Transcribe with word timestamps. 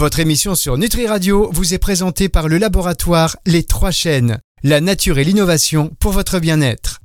Votre 0.00 0.20
émission 0.20 0.54
sur 0.54 0.78
Nutri 0.78 1.06
Radio 1.06 1.50
vous 1.52 1.74
est 1.74 1.78
présentée 1.78 2.30
par 2.30 2.48
le 2.48 2.56
laboratoire 2.56 3.36
Les 3.44 3.64
Trois 3.64 3.90
Chaînes, 3.90 4.38
la 4.62 4.80
nature 4.80 5.18
et 5.18 5.24
l'innovation 5.24 5.90
pour 6.00 6.12
votre 6.12 6.38
bien-être. 6.38 7.00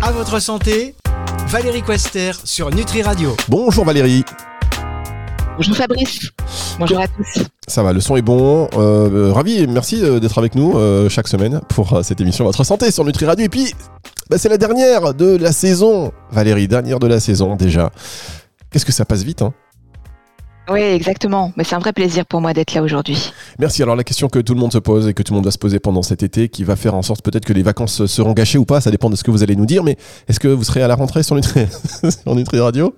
À 0.00 0.12
votre 0.12 0.38
santé, 0.38 0.94
Valérie 1.48 1.82
Quester 1.82 2.30
sur 2.44 2.70
Nutri 2.70 3.02
Radio. 3.02 3.36
Bonjour 3.48 3.84
Valérie. 3.84 4.22
Bonjour 5.56 5.76
Fabrice. 5.76 6.30
Bonjour 6.78 7.00
à 7.00 7.08
tous. 7.08 7.42
Ça 7.66 7.82
va, 7.82 7.92
le 7.92 8.00
son 8.00 8.14
est 8.14 8.22
bon. 8.22 8.68
Euh, 8.74 9.32
ravi 9.32 9.58
et 9.58 9.66
merci 9.66 10.04
euh, 10.04 10.20
d'être 10.20 10.38
avec 10.38 10.54
nous 10.54 10.78
euh, 10.78 11.08
chaque 11.08 11.26
semaine 11.26 11.62
pour 11.68 11.98
cette 12.04 12.20
émission 12.20 12.44
Votre 12.44 12.62
Santé 12.62 12.92
sur 12.92 13.04
Nutri 13.04 13.26
Radio. 13.26 13.44
Et 13.44 13.48
puis, 13.48 13.74
bah, 14.30 14.38
c'est 14.38 14.48
la 14.48 14.56
dernière 14.56 15.14
de 15.14 15.36
la 15.36 15.50
saison. 15.50 16.12
Valérie, 16.30 16.68
dernière 16.68 17.00
de 17.00 17.08
la 17.08 17.18
saison 17.18 17.56
déjà. 17.56 17.90
Qu'est-ce 18.70 18.86
que 18.86 18.92
ça 18.92 19.04
passe 19.04 19.24
vite, 19.24 19.42
hein? 19.42 19.52
Oui, 20.68 20.80
exactement. 20.80 21.52
Mais 21.56 21.64
c'est 21.64 21.74
un 21.74 21.78
vrai 21.78 21.92
plaisir 21.92 22.26
pour 22.26 22.40
moi 22.40 22.52
d'être 22.52 22.74
là 22.74 22.82
aujourd'hui. 22.82 23.32
Merci. 23.58 23.82
Alors 23.82 23.96
la 23.96 24.04
question 24.04 24.28
que 24.28 24.38
tout 24.38 24.54
le 24.54 24.60
monde 24.60 24.72
se 24.72 24.78
pose 24.78 25.08
et 25.08 25.14
que 25.14 25.22
tout 25.22 25.32
le 25.32 25.36
monde 25.36 25.44
va 25.44 25.50
se 25.50 25.58
poser 25.58 25.78
pendant 25.78 26.02
cet 26.02 26.22
été, 26.22 26.48
qui 26.48 26.64
va 26.64 26.76
faire 26.76 26.94
en 26.94 27.02
sorte 27.02 27.22
peut-être 27.22 27.44
que 27.44 27.52
les 27.52 27.62
vacances 27.62 28.06
seront 28.06 28.32
gâchées 28.32 28.58
ou 28.58 28.64
pas, 28.64 28.80
ça 28.80 28.90
dépend 28.90 29.10
de 29.10 29.16
ce 29.16 29.24
que 29.24 29.30
vous 29.30 29.42
allez 29.42 29.56
nous 29.56 29.66
dire, 29.66 29.84
mais 29.84 29.96
est-ce 30.28 30.40
que 30.40 30.48
vous 30.48 30.64
serez 30.64 30.82
à 30.82 30.88
la 30.88 30.94
rentrée 30.94 31.22
sur 31.22 31.34
Nutri, 31.34 31.66
sur 32.24 32.34
Nutri 32.34 32.60
Radio? 32.60 32.94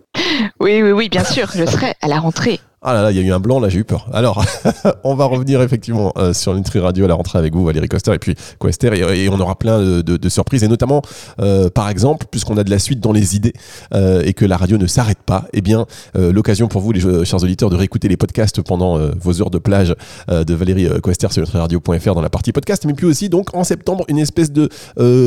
Oui, 0.60 0.82
oui, 0.82 0.92
oui, 0.92 1.08
bien 1.08 1.24
sûr, 1.24 1.48
je 1.54 1.64
serai 1.64 1.94
à 2.00 2.08
la 2.08 2.18
rentrée. 2.18 2.60
Ah 2.80 2.92
là 2.92 3.02
là, 3.02 3.10
il 3.10 3.16
y 3.16 3.20
a 3.20 3.22
eu 3.24 3.32
un 3.32 3.40
blanc, 3.40 3.58
là 3.58 3.68
j'ai 3.68 3.80
eu 3.80 3.84
peur. 3.84 4.08
Alors, 4.12 4.44
on 5.04 5.16
va 5.16 5.24
revenir 5.24 5.60
effectivement 5.62 6.12
euh, 6.16 6.32
sur 6.32 6.54
Nutri 6.54 6.78
Radio 6.78 7.06
à 7.06 7.08
la 7.08 7.14
rentrée 7.14 7.36
avec 7.36 7.52
vous, 7.52 7.64
Valérie 7.64 7.88
Coster 7.88 8.14
et 8.14 8.20
puis 8.20 8.36
Quester, 8.60 8.88
et, 8.96 9.28
on 9.28 9.40
aura 9.40 9.56
plein 9.56 9.80
de, 9.80 10.28
surprises, 10.28 10.62
et 10.62 10.68
notamment, 10.68 11.02
euh, 11.40 11.70
par 11.70 11.88
exemple, 11.88 12.26
puisqu'on 12.30 12.56
a 12.56 12.62
de 12.62 12.70
la 12.70 12.78
suite 12.78 13.00
dans 13.00 13.10
les 13.10 13.34
idées 13.34 13.52
euh, 13.94 14.22
et 14.24 14.32
que 14.32 14.44
la 14.44 14.56
radio 14.56 14.78
ne 14.78 14.86
s'arrête 14.86 15.18
pas, 15.18 15.46
eh 15.52 15.60
bien, 15.60 15.86
l'occasion 16.14 16.68
pour 16.68 16.80
vous, 16.80 16.92
les 16.92 17.00
chers 17.24 17.42
auditeurs, 17.42 17.68
de 17.68 17.76
réécouter 17.76 18.06
les 18.06 18.16
podcasts 18.16 18.62
pendant 18.62 18.98
vos 19.20 19.42
heures 19.42 19.50
de 19.50 19.58
plage 19.58 19.94
de 20.28 20.54
Valérie 20.54 20.88
Quester 21.02 21.28
sur 21.30 21.42
nutriradio.fr 21.42 22.14
dans 22.14 22.22
la 22.22 22.30
partie 22.30 22.52
podcast, 22.52 22.84
mais 22.86 22.92
puis 22.92 23.06
aussi, 23.06 23.28
donc, 23.28 23.54
en 23.54 23.64
septembre, 23.64 24.04
une 24.08 24.18
espèce 24.18 24.52
de 24.52 24.68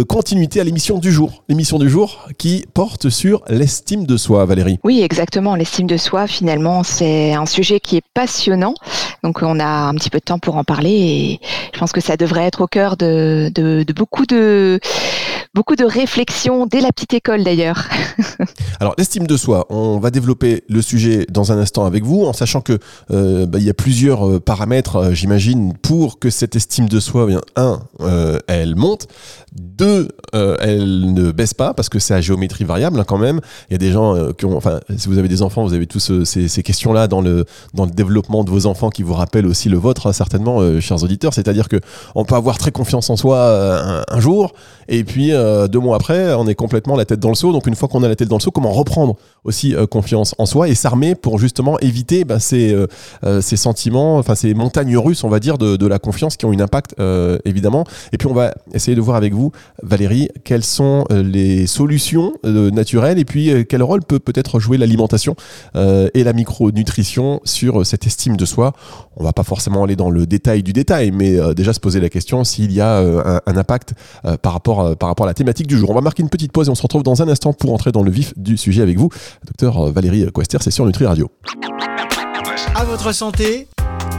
continuité 0.04 0.62
à 0.62 0.64
l'émission 0.64 1.00
du 1.00 1.12
jour. 1.12 1.44
L'émission 1.50 1.80
du 1.80 1.90
jour 1.90 2.28
qui 2.38 2.66
porte 2.74 3.10
sur 3.10 3.44
l'estime 3.50 4.06
de 4.06 4.16
soi, 4.16 4.46
Valérie. 4.46 4.80
Oui, 4.84 5.02
exactement. 5.02 5.56
L'estime 5.56 5.88
de 5.88 5.98
soi, 5.98 6.28
finalement, 6.28 6.84
c'est 6.84 7.34
un 7.34 7.46
sujet 7.46 7.80
qui 7.80 7.98
est 7.98 8.04
passionnant. 8.14 8.74
Donc, 9.24 9.42
on 9.42 9.60
a 9.60 9.66
un 9.66 9.94
petit 9.96 10.10
peu 10.10 10.20
de 10.20 10.24
temps 10.24 10.40
pour 10.40 10.58
en 10.58 10.64
parler 10.64 10.92
et 10.92 11.40
je 11.74 11.80
pense 11.80 11.92
que 11.92 12.02
ça 12.02 12.18
devrait 12.18 12.46
être 12.46 12.62
au 12.62 12.68
cœur 12.68 12.98
de, 12.98 13.52
beaucoup 13.94 14.26
de 14.26 14.80
réflexions 15.86 16.66
dès 16.66 16.82
la 16.82 16.92
petite 16.92 17.14
école 17.14 17.44
d'ailleurs. 17.44 17.88
Alors 18.80 18.96
l'estime 18.98 19.28
de 19.28 19.38
soi, 19.38 19.66
on 19.70 20.00
va 20.00 20.10
développer 20.10 20.64
le 20.70 20.82
sujet 20.82 21.26
dans 21.30 21.52
un 21.52 21.58
instant 21.58 21.86
avec 21.86 22.04
vous, 22.04 22.26
en 22.26 22.34
sachant 22.34 22.62
que 22.62 22.80
euh, 23.12 23.46
bah, 23.46 23.60
il 23.60 23.66
y 23.66 23.70
a 23.70 23.74
plusieurs 23.74 24.28
euh, 24.28 24.40
paramètres, 24.40 24.96
euh, 24.96 25.14
j'imagine, 25.14 25.74
pour 25.78 26.20
que 26.20 26.30
cette 26.30 26.56
estime 26.56 26.88
de 26.88 27.00
soi, 27.00 27.26
bien 27.26 27.42
un, 27.56 27.82
elle 28.48 28.76
monte, 28.76 29.08
deux, 29.54 30.08
elle 30.34 31.14
ne 31.14 31.32
baisse 31.32 31.54
pas 31.54 31.74
parce 31.74 31.90
que 31.90 32.00
c'est 32.00 32.14
à 32.14 32.22
géométrie 32.22 32.64
variable 32.64 33.00
hein, 33.00 33.06
quand 33.06 33.18
même. 33.18 33.42
Il 33.70 33.74
y 33.74 33.76
a 33.76 33.78
des 33.78 33.92
gens 33.92 34.32
qui 34.34 34.46
ont, 34.46 34.56
enfin, 34.56 34.71
si 34.98 35.08
vous 35.08 35.18
avez 35.18 35.28
des 35.28 35.42
enfants, 35.42 35.64
vous 35.64 35.74
avez 35.74 35.88
tous 35.88 36.12
euh, 36.12 36.26
ces, 36.26 36.64
questions-là 36.64 37.08
dans 37.08 37.22
le 37.22 37.46
développement 37.94 38.44
de 38.44 38.50
vos 38.50 38.66
enfants 38.66 38.90
qui 38.90 39.04
vous 39.04 39.14
rappellent 39.14 39.48
aussi 39.48 39.70
le 39.70 39.78
vôtre, 39.78 40.08
hein, 40.08 40.14
certainement, 40.14 40.60
euh, 40.60 40.80
chers 40.80 41.04
auditeurs. 41.04 41.34
C'est-à-dire 41.34 41.70
que 41.70 41.80
on 42.16 42.26
peut 42.26 42.36
avoir 42.36 42.58
très 42.58 42.72
confiance 42.72 43.10
en 43.10 43.16
soi 43.16 43.38
euh, 43.38 44.02
un, 44.02 44.16
un 44.16 44.20
jour, 44.20 44.54
et 44.88 45.04
puis 45.04 45.32
deux 45.32 45.80
mois 45.80 45.96
après, 45.96 46.34
on 46.34 46.48
est 46.48 46.56
complètement 46.56 46.96
la 46.96 47.06
tête 47.06 47.20
dans 47.20 47.30
le 47.30 47.36
seau. 47.36 47.52
Donc 47.52 47.68
une 47.68 47.76
fois 47.76 47.88
qu'on 47.88 48.04
a 48.04 48.08
la 48.08 48.16
tête 48.16 48.28
dans 48.28 48.38
le 48.38 48.42
seau, 48.42 48.52
comment 48.52 48.72
reprendre 48.72 49.16
aussi 49.44 49.76
euh, 49.76 49.88
confiance 49.88 50.36
en 50.38 50.46
soi 50.46 50.70
et 50.70 50.76
s'armer 50.76 51.16
pour 51.16 51.40
justement 51.40 51.80
éviter 51.80 52.26
bah, 52.26 52.40
ces, 52.40 52.74
euh, 52.74 52.88
euh, 53.24 53.42
ces 53.42 53.58
sentiments, 53.58 54.18
enfin 54.18 54.36
ces 54.36 54.54
montagnes 54.54 54.98
russes, 54.98 55.24
on 55.24 55.30
va 55.30 55.40
dire, 55.40 55.58
de, 55.58 55.78
de 55.78 55.88
la 55.88 55.98
confiance 55.98 56.38
qui 56.38 56.46
ont 56.46 56.52
un 56.52 56.60
impact 56.60 56.96
évidemment. 57.46 57.86
Et 58.12 58.18
puis 58.18 58.28
on 58.28 58.34
va 58.34 58.54
essayer 58.74 58.96
de 58.96 59.02
voir 59.02 59.18
avec 59.18 59.34
vous, 59.34 59.52
Valérie, 59.82 60.30
quelles 60.44 60.64
sont 60.64 61.06
les 61.10 61.66
solutions 61.68 62.34
naturelles 62.44 63.18
et 63.18 63.26
puis 63.26 63.66
quel 63.68 63.82
rôle 63.84 64.04
peut 64.04 64.20
peut-être 64.20 64.60
jouer 64.60 64.78
l'alimentation 64.78 65.36
et 65.76 66.24
la 66.24 66.34
micronutrition 66.34 67.40
sur 67.44 67.86
cette 67.86 68.06
estime 68.06 68.38
de 68.38 68.46
soi. 68.46 68.74
On 69.16 69.24
va 69.24 69.34
pas 69.34 69.44
forcément 69.44 69.84
aller 69.84 69.96
dans 69.96 70.10
le 70.10 70.26
détail 70.26 70.64
du 70.64 70.74
détail, 70.74 71.12
mais 71.12 71.38
déjà 71.54 71.74
se 71.74 71.80
poser 71.80 72.00
la 72.00 72.10
question 72.10 72.44
s'il 72.44 72.72
y 72.72 72.82
a 72.82 73.00
un, 73.00 73.42
un 73.46 73.58
impact 73.58 73.94
par, 74.42 74.54
rapport, 74.54 74.98
par 74.98 75.10
rapport 75.10 75.26
à 75.26 75.30
la 75.30 75.34
thématique 75.34 75.68
du 75.68 75.78
jour. 75.78 75.90
On 75.90 75.96
va 75.96 76.02
marquer 76.02 76.24
une 76.24 76.30
petite 76.30 76.52
pause 76.52 76.68
et 76.68 76.72
on 76.72 76.76
se 76.76 76.84
retrouve 76.84 77.04
dans 77.04 77.22
un 77.22 77.28
instant 77.28 77.54
pour 77.54 77.74
entrer 77.74 77.92
dans 77.92 78.04
le 78.04 78.12
vif 78.12 78.34
du 78.38 78.58
sujet 78.58 78.82
avec 78.82 78.98
vous. 78.98 79.10
Docteur 79.46 79.88
euh, 79.88 79.92
Valérie 79.92 80.26
Quester, 80.34 80.58
c'est 80.62 80.72
sur 80.72 80.86
Nutri 80.86 81.06
Radio. 81.06 81.30
À 82.76 82.84
votre 82.84 83.12
santé, 83.12 83.68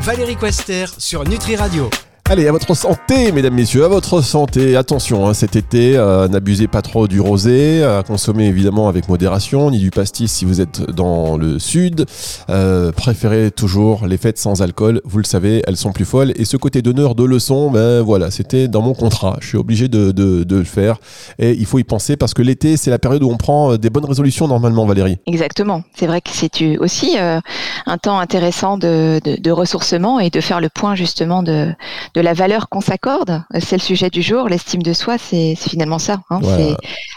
Valérie 0.02 0.36
Quester 0.36 0.86
sur 0.98 1.24
Nutri 1.24 1.56
Radio. 1.56 1.88
Allez, 2.32 2.48
à 2.48 2.52
votre 2.52 2.74
santé, 2.74 3.30
mesdames, 3.30 3.52
messieurs, 3.52 3.84
à 3.84 3.88
votre 3.88 4.22
santé. 4.22 4.74
Attention, 4.74 5.28
hein, 5.28 5.34
cet 5.34 5.54
été, 5.54 5.98
euh, 5.98 6.28
n'abusez 6.28 6.66
pas 6.66 6.80
trop 6.80 7.06
du 7.06 7.20
rosé, 7.20 7.84
à 7.84 8.02
consommer 8.02 8.46
évidemment 8.46 8.88
avec 8.88 9.10
modération, 9.10 9.70
ni 9.70 9.78
du 9.78 9.90
pastis 9.90 10.32
si 10.32 10.46
vous 10.46 10.62
êtes 10.62 10.80
dans 10.92 11.36
le 11.36 11.58
sud. 11.58 12.06
Euh, 12.48 12.90
préférez 12.90 13.50
toujours 13.50 14.06
les 14.06 14.16
fêtes 14.16 14.38
sans 14.38 14.62
alcool, 14.62 15.02
vous 15.04 15.18
le 15.18 15.24
savez, 15.24 15.62
elles 15.66 15.76
sont 15.76 15.92
plus 15.92 16.06
folles. 16.06 16.32
Et 16.36 16.46
ce 16.46 16.56
côté 16.56 16.80
d'honneur 16.80 17.14
de 17.14 17.24
leçon, 17.24 17.70
ben 17.70 18.00
voilà, 18.00 18.30
c'était 18.30 18.66
dans 18.66 18.80
mon 18.80 18.94
contrat. 18.94 19.36
Je 19.42 19.48
suis 19.48 19.58
obligé 19.58 19.88
de, 19.88 20.46
le 20.48 20.64
faire. 20.64 21.00
Et 21.38 21.50
il 21.50 21.66
faut 21.66 21.80
y 21.80 21.84
penser 21.84 22.16
parce 22.16 22.32
que 22.32 22.40
l'été, 22.40 22.78
c'est 22.78 22.90
la 22.90 22.98
période 22.98 23.22
où 23.22 23.30
on 23.30 23.36
prend 23.36 23.72
euh, 23.72 23.76
des 23.76 23.90
bonnes 23.90 24.06
résolutions 24.06 24.48
normalement, 24.48 24.86
Valérie. 24.86 25.18
Exactement. 25.26 25.82
C'est 25.94 26.06
vrai 26.06 26.22
que 26.22 26.30
c'est 26.32 26.62
euh, 26.62 26.76
aussi 26.80 27.18
euh, 27.18 27.40
un 27.84 27.98
temps 27.98 28.18
intéressant 28.18 28.78
de 28.78 29.50
ressourcement 29.50 30.18
et 30.18 30.30
de 30.30 30.40
faire 30.40 30.62
le 30.62 30.70
point 30.70 30.94
justement 30.94 31.42
de, 31.42 31.74
de 32.14 32.21
la 32.22 32.32
valeur 32.34 32.68
qu'on 32.68 32.80
s'accorde. 32.80 33.42
C'est 33.60 33.76
le 33.76 33.82
sujet 33.82 34.10
du 34.10 34.22
jour. 34.22 34.48
L'estime 34.48 34.82
de 34.82 34.92
soi, 34.92 35.18
c'est 35.18 35.54
finalement 35.56 35.98
ça. 35.98 36.20
hein. 36.30 36.38
Voilà. 36.42 36.56
C'est 36.64 36.76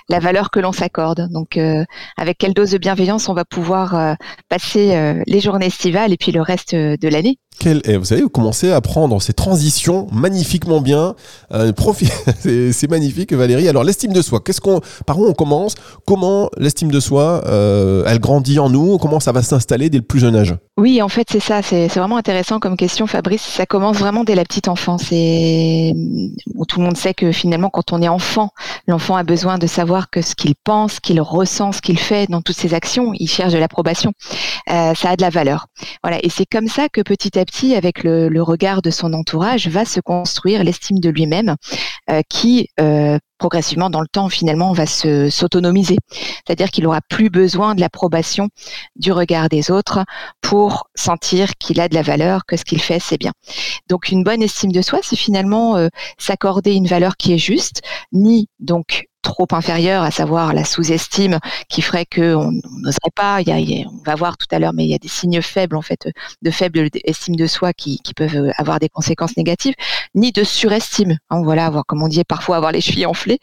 la 0.10 0.20
valeur 0.20 0.52
que 0.52 0.60
l'on 0.60 0.72
s'accorde. 0.72 1.28
Donc, 1.32 1.58
euh, 1.58 1.84
avec 2.18 2.38
quelle 2.38 2.54
dose 2.54 2.72
de 2.72 2.78
bienveillance 2.78 3.30
on 3.30 3.34
va 3.34 3.46
pouvoir 3.46 3.96
euh, 3.96 4.14
passer 4.50 4.96
euh, 4.96 5.22
les 5.28 5.40
journées 5.40 5.68
estivales 5.68 6.12
et 6.14 6.18
puis 6.18 6.32
le 6.32 6.42
reste 6.42 6.74
euh, 6.74 6.98
de 6.98 7.08
l'année? 7.08 7.38
Vous 7.64 8.06
savez, 8.06 8.22
vous 8.22 8.30
commencez 8.30 8.72
à 8.72 8.82
prendre 8.82 9.22
ces 9.22 9.34
transitions 9.34 10.08
magnifiquement 10.12 10.82
bien. 10.82 11.16
Euh, 11.54 11.72
c'est 12.72 12.90
magnifique, 12.90 13.34
Valérie. 13.34 13.68
Alors, 13.68 13.84
l'estime 13.84 14.14
de 14.14 14.22
soi, 14.22 14.40
qu'est-ce 14.40 14.62
qu'on, 14.62 14.82
par 15.06 15.20
où 15.20 15.26
on 15.26 15.34
commence? 15.34 15.76
Comment 16.06 16.50
l'estime 16.58 16.92
de 16.92 17.00
soi, 17.00 17.44
euh, 17.46 18.04
elle 18.08 18.20
grandit 18.20 18.60
en 18.60 18.70
nous? 18.70 18.98
Comment 18.98 19.20
ça 19.20 19.32
va 19.32 19.42
s'installer 19.42 19.90
dès 19.90 19.98
le 19.98 20.04
plus 20.04 20.20
jeune 20.20 20.36
âge? 20.36 20.56
Oui, 20.78 21.02
en 21.02 21.08
fait, 21.08 21.28
c'est 21.32 21.40
ça. 21.40 21.62
C'est 21.62 21.88
vraiment 21.88 22.18
intéressant 22.18 22.60
comme 22.60 22.76
question, 22.76 23.08
Fabrice. 23.08 23.42
Ça 23.42 23.66
commence 23.66 23.98
vraiment 23.98 24.24
dès 24.24 24.36
la 24.36 24.44
petite 24.44 24.68
enfance. 24.68 25.04
Et 25.12 25.94
tout 26.68 26.80
le 26.80 26.86
monde 26.86 26.98
sait 26.98 27.14
que 27.14 27.32
finalement, 27.32 27.70
quand 27.70 27.94
on 27.94 28.02
est 28.02 28.10
enfant, 28.10 28.50
l'enfant 28.88 29.16
a 29.16 29.24
besoin 29.24 29.58
de 29.58 29.68
savoir 29.68 30.10
que 30.10 30.22
ce 30.22 30.36
qu'il 30.36 30.54
pense, 30.56 31.00
qu'il 31.00 31.22
ressent, 31.22 31.72
ce 31.72 31.82
qu'il 31.82 31.98
fait 31.98 32.30
dans 32.30 32.42
toutes 32.42 32.58
ses 32.58 32.74
actions, 32.74 33.14
il 33.14 33.28
cherche 33.28 33.54
de 33.54 33.58
l'approbation. 33.58 34.12
Euh, 34.70 34.94
ça 34.96 35.12
a 35.12 35.16
de 35.16 35.22
la 35.22 35.30
valeur. 35.30 35.68
Voilà. 36.04 36.20
Et 36.24 36.30
c'est 36.30 36.46
comme 36.46 36.68
ça 36.68 36.90
que 36.90 37.02
petit 37.02 37.40
à 37.40 37.45
petit, 37.46 37.76
avec 37.76 38.04
le, 38.04 38.42
regard 38.42 38.82
de 38.82 38.90
son 38.90 39.14
entourage, 39.14 39.68
va 39.68 39.86
se 39.86 40.00
construire 40.00 40.64
l'estime 40.64 41.00
de 41.00 41.10
lui-même, 41.10 41.56
euh, 42.10 42.22
qui 42.30 42.70
euh, 42.80 43.18
progressivement 43.38 43.90
dans 43.90 44.02
le 44.02 44.08
temps 44.08 44.30
finalement 44.30 44.74
va 44.74 44.86
se 44.86 45.30
s'autonomiser. 45.30 45.98
C'est-à-dire 46.46 46.70
qu'il 46.70 46.86
aura 46.86 47.02
plus 47.10 47.30
besoin 47.30 47.76
de 47.76 47.82
l'approbation 47.82 48.50
du 48.96 49.12
regard 49.12 49.50
des 49.50 49.72
autres 49.72 50.04
pour 50.42 50.88
sentir 50.96 51.52
qu'il 51.60 51.80
a 51.80 51.88
de 51.90 51.96
la 51.96 52.02
valeur, 52.02 52.46
que 52.46 52.58
ce 52.58 52.66
qu'il 52.66 52.82
fait 52.82 53.00
c'est 53.00 53.18
bien. 53.18 53.32
Donc 53.90 54.10
une 54.10 54.24
bonne 54.24 54.42
estime 54.42 54.72
de 54.72 54.82
soi, 54.82 55.00
c'est 55.02 55.16
finalement 55.16 55.78
euh, 55.78 55.88
s'accorder 56.18 56.74
une 56.74 56.88
valeur 56.88 57.18
qui 57.18 57.34
est 57.34 57.38
juste, 57.38 57.82
ni 58.12 58.48
donc 58.60 59.06
trop 59.26 59.48
inférieure, 59.52 60.04
à 60.04 60.12
savoir 60.12 60.54
la 60.54 60.64
sous-estime 60.64 61.40
qui 61.70 61.82
ferait 61.82 62.06
que 62.06 62.36
on 62.36 62.46
on 62.50 62.80
n'oserait 62.80 63.12
pas. 63.16 63.42
Il 63.42 63.48
y 63.50 63.52
a, 63.52 63.60
il 63.60 63.70
y 63.70 63.84
a- 63.84 63.88
on 63.90 64.04
va 64.06 64.16
voir 64.16 64.38
tout 64.38 64.48
à 64.52 64.60
l'heure, 64.60 64.74
mais 64.74 64.86
il 64.86 64.90
y 64.90 64.94
a 64.94 64.98
des 65.00 65.08
signes 65.10 65.42
faibles 65.42 65.76
en 65.76 65.82
fait 65.82 66.08
de 66.42 66.52
faible 66.52 66.90
estime 67.04 67.36
de 67.36 67.48
soi 67.48 67.74
qui, 67.74 68.00
peuvent 68.16 68.52
avoir 68.58 68.80
des 68.80 68.88
conséquences 68.90 69.36
négatives, 69.36 69.74
ni 70.14 70.32
de 70.32 70.44
surestime. 70.44 71.18
Hein, 71.30 71.42
voilà, 71.44 71.66
avoir 71.66 71.86
comme 71.86 72.02
on 72.04 72.08
dit 72.08 72.24
parfois 72.24 72.56
avoir 72.58 72.72
les 72.72 72.82
chevilles 72.82 73.06
enflées. 73.08 73.40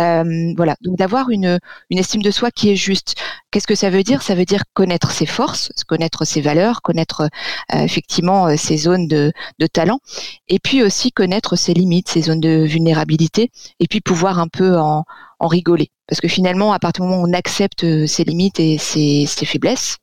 Euh, 0.00 0.52
voilà, 0.56 0.74
donc 0.82 0.96
d'avoir 0.98 1.30
une 1.30 1.58
une 1.90 1.98
estime 1.98 2.22
de 2.22 2.30
soi 2.30 2.50
qui 2.50 2.70
est 2.70 2.76
juste. 2.76 3.14
Qu'est-ce 3.50 3.66
que 3.66 3.74
ça 3.76 3.90
veut 3.90 4.02
dire? 4.02 4.22
Ça 4.22 4.34
veut 4.34 4.44
dire 4.44 4.62
connaître 4.74 5.10
ses 5.10 5.26
forces, 5.26 5.70
connaître 5.86 6.24
ses 6.24 6.40
valeurs, 6.40 6.82
connaître 6.82 7.28
euh, 7.74 7.78
effectivement 7.82 8.48
euh, 8.48 8.56
ses 8.56 8.76
zones 8.76 9.06
de, 9.08 9.32
de 9.58 9.66
talent, 9.66 10.00
et 10.48 10.58
puis 10.58 10.82
aussi 10.82 11.12
connaître 11.12 11.56
ses 11.56 11.74
limites, 11.74 12.08
ses 12.08 12.22
zones 12.22 12.40
de 12.40 12.64
vulnérabilité, 12.64 13.50
et 13.80 13.86
puis 13.88 14.00
pouvoir 14.00 14.38
un 14.38 14.48
peu 14.48 14.78
en, 14.78 15.04
en 15.38 15.48
rigoler. 15.48 15.90
Parce 16.06 16.20
que 16.20 16.28
finalement, 16.28 16.72
à 16.72 16.78
partir 16.78 17.04
du 17.04 17.10
moment 17.10 17.22
où 17.22 17.28
on 17.28 17.32
accepte 17.32 17.84
euh, 17.84 18.06
ses 18.06 18.24
limites 18.24 18.60
et 18.60 18.78
ses, 18.78 19.26
ses 19.26 19.46
faiblesses, 19.46 19.98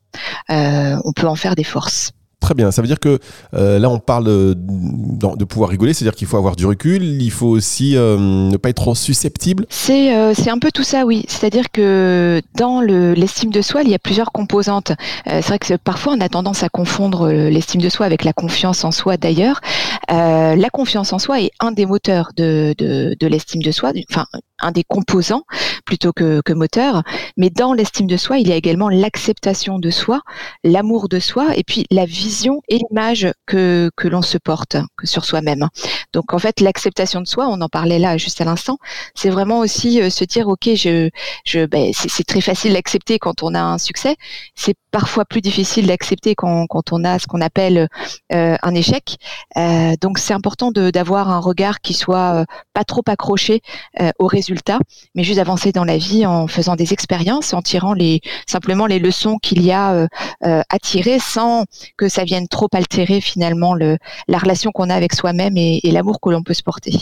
euh, 0.50 0.98
on 1.04 1.14
peut 1.14 1.28
en 1.28 1.36
faire 1.36 1.56
des 1.56 1.64
forces. 1.64 2.12
Très 2.44 2.56
bien, 2.56 2.72
ça 2.72 2.82
veut 2.82 2.90
dire 2.90 3.00
que 3.00 3.20
euh, 3.54 3.80
là 3.80 3.90
on 3.90 4.00
parle 4.00 4.26
de, 4.26 4.54
de 4.54 5.46
pouvoir 5.46 5.70
rigoler, 5.70 5.94
c'est-à-dire 5.94 6.14
qu'il 6.14 6.28
faut 6.28 6.36
avoir 6.36 6.58
du 6.58 6.66
recul, 6.66 7.02
il 7.02 7.32
faut 7.32 7.48
aussi 7.48 7.96
euh, 7.96 8.18
ne 8.18 8.58
pas 8.58 8.68
être 8.68 8.82
trop 8.82 8.96
susceptible. 8.96 9.66
C'est 9.70 10.14
euh, 10.14 10.34
un 10.48 10.60
peu 10.60 10.70
tout 10.70 10.84
ça, 10.84 11.06
oui. 11.06 11.24
C'est-à-dire 11.30 11.72
que 11.72 12.42
dans 12.58 12.82
l'estime 12.82 13.50
de 13.50 13.62
soi, 13.62 13.84
il 13.84 13.90
y 13.90 13.94
a 13.94 14.00
plusieurs 14.00 14.34
composantes. 14.34 14.92
c'est 15.26 15.48
vrai 15.48 15.58
que 15.58 15.74
parfois 15.78 16.16
on 16.18 16.20
a 16.20 16.28
tendance 16.28 16.64
à 16.64 16.70
confondre 16.70 17.32
l'estime 17.32 17.80
de 17.80 17.88
soi 17.88 18.06
avec 18.06 18.26
la 18.26 18.34
confiance 18.34 18.84
en 18.84 18.92
soi 18.92 19.16
d'ailleurs. 19.16 19.62
la 20.10 20.70
confiance 20.70 21.14
en 21.14 21.20
soi 21.20 21.40
est 21.40 21.52
un 21.62 21.72
des 21.72 21.86
moteurs 21.86 22.32
de, 22.36 22.76
de, 22.78 23.16
de 23.18 23.28
l'estime 23.28 23.64
de 23.64 23.72
soi, 23.72 23.94
enfin 24.12 24.26
un 24.60 24.72
des 24.72 24.84
composants 24.84 25.44
plutôt 25.86 26.12
que, 26.12 26.42
que 26.42 26.52
moteur. 26.52 27.04
Mais 27.38 27.50
dans 27.50 27.74
l'estime 27.74 28.08
de 28.08 28.18
soi, 28.18 28.38
il 28.38 28.50
y 28.50 28.52
a 28.52 28.56
également 28.56 28.90
l'acceptation 28.90 29.80
de 29.80 29.90
soi, 29.90 30.22
l'amour 30.66 31.08
de 31.08 31.20
soi 31.20 31.56
et 31.56 31.64
puis 31.64 31.86
la 31.90 32.06
vision 32.06 32.33
et 32.68 32.78
l'image 32.78 33.32
que, 33.46 33.90
que 33.96 34.08
l'on 34.08 34.22
se 34.22 34.38
porte 34.38 34.78
sur 35.04 35.26
soi-même. 35.26 35.68
Donc 36.14 36.34
en 36.34 36.40
fait, 36.40 36.60
l'acceptation 36.60 37.22
de 37.22 37.28
soi, 37.28 37.48
on 37.48 37.62
en 37.62 37.70
parlait 37.70 38.00
là 38.00 38.18
juste 38.18 38.42
à 38.42 38.46
l'instant, 38.46 38.78
c'est 39.16 39.30
vraiment 39.30 39.60
aussi 39.60 40.02
euh, 40.02 40.10
se 40.10 40.24
dire 40.24 40.48
ok, 40.48 40.70
je, 40.76 41.10
je, 41.46 41.66
ben, 41.66 41.92
c'est 41.94 42.26
très 42.26 42.42
facile 42.42 42.74
d'accepter 42.74 43.20
quand 43.20 43.44
on 43.44 43.54
a 43.54 43.62
un 43.62 43.78
succès. 43.78 44.16
C'est 44.56 44.76
parfois 44.92 45.26
plus 45.26 45.42
difficile 45.42 45.88
d'accepter 45.88 46.36
quand, 46.36 46.68
quand 46.68 46.94
on 46.94 47.04
a 47.04 47.20
ce 47.20 47.28
qu'on 47.28 47.42
appelle 47.42 47.88
euh, 48.32 48.56
un 48.62 48.76
échec. 48.76 49.18
Euh, 49.58 49.96
donc 50.00 50.20
c'est 50.20 50.34
important 50.34 50.72
d'avoir 50.72 51.30
un 51.30 51.40
regard 51.40 51.82
qui 51.82 51.94
soit 51.94 52.46
pas 52.74 52.84
trop 52.84 53.02
accroché 53.08 53.62
euh, 54.00 54.12
au 54.20 54.28
résultat, 54.28 54.80
mais 55.16 55.24
juste 55.24 55.40
avancer 55.40 55.72
dans 55.72 55.84
la 55.84 55.98
vie 55.98 56.26
en 56.26 56.48
faisant 56.48 56.76
des 56.76 56.94
expériences, 56.94 57.54
en 57.54 57.62
tirant 57.62 57.94
les 57.94 58.22
simplement 58.48 58.86
les 58.86 59.00
leçons 59.00 59.38
qu'il 59.38 59.64
y 59.64 59.72
a 59.72 60.08
à 60.42 60.80
tirer, 60.80 61.20
sans 61.20 61.66
que 61.98 62.08
ça 62.08 62.23
vienne 62.24 62.48
trop 62.48 62.68
altérer 62.74 63.22
finalement 63.22 63.74
le, 63.74 63.98
la 64.28 64.38
relation 64.38 64.72
qu'on 64.72 64.90
a 64.90 64.96
avec 64.96 65.14
soi-même 65.14 65.58
et, 65.58 65.80
et 65.84 65.92
l'amour 65.92 66.20
que 66.22 66.30
l'on 66.30 66.44
peut 66.44 66.54
se 66.54 66.64
porter. 66.64 66.94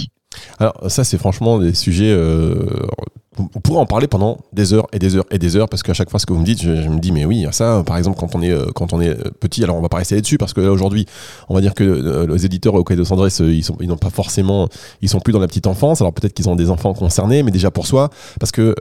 Alors 0.60 0.74
ça 0.88 1.04
c'est 1.04 1.18
franchement 1.18 1.60
des 1.60 1.74
sujets 1.74 2.16
on 3.56 3.60
pourrait 3.60 3.80
en 3.80 3.86
parler 3.86 4.08
pendant 4.08 4.38
des 4.54 4.74
heures 4.74 4.88
et 4.94 5.00
des 5.00 5.16
heures 5.16 5.26
et 5.32 5.40
des 5.40 5.56
heures 5.56 5.70
parce 5.70 5.84
qu'à 5.84 5.94
chaque 5.94 6.10
fois 6.10 6.20
ce 6.20 6.26
que 6.26 6.34
vous 6.34 6.40
me 6.40 6.46
dites, 6.46 6.62
je, 6.62 6.70
me 6.70 7.00
dis 7.00 7.12
mais 7.12 7.26
oui, 7.26 7.46
ça, 7.52 7.84
par 7.86 7.98
exemple 7.98 8.18
quand 8.20 8.36
on 8.36 8.42
est 8.42 8.52
euh, 8.52 8.68
quand 8.74 8.94
on 8.94 9.02
est 9.02 9.10
euh, 9.10 9.32
petit, 9.40 9.64
alors 9.64 9.76
on 9.76 9.82
va 9.82 9.90
pas 9.90 9.98
rester 9.98 10.16
là-dessus 10.16 10.38
parce 10.38 10.54
que 10.54 10.62
là 10.62 10.72
aujourd'hui, 10.72 11.06
on 11.50 11.56
va 11.56 11.62
dire 11.62 11.74
que 11.74 11.84
euh, 11.84 12.28
les 12.28 12.46
éditeurs 12.46 12.76
au 12.76 12.84
Cahier 12.84 13.00
de 13.00 13.04
Sandrès, 13.04 13.40
ils 13.40 13.64
sont 13.64 13.76
ils 13.80 13.88
n'ont 13.88 13.98
pas 13.98 14.10
forcément, 14.10 14.68
ils 15.02 15.10
sont 15.10 15.20
plus 15.20 15.34
dans 15.34 15.40
la 15.40 15.48
petite 15.48 15.68
enfance. 15.68 16.02
Alors 16.02 16.14
peut-être 16.14 16.34
qu'ils 16.34 16.50
ont 16.50 16.56
des 16.56 16.70
enfants 16.70 16.94
concernés, 16.94 17.44
mais 17.44 17.52
déjà 17.52 17.72
pour 17.72 17.88
soi, 17.88 18.10
parce 18.40 18.52
que 18.52 18.76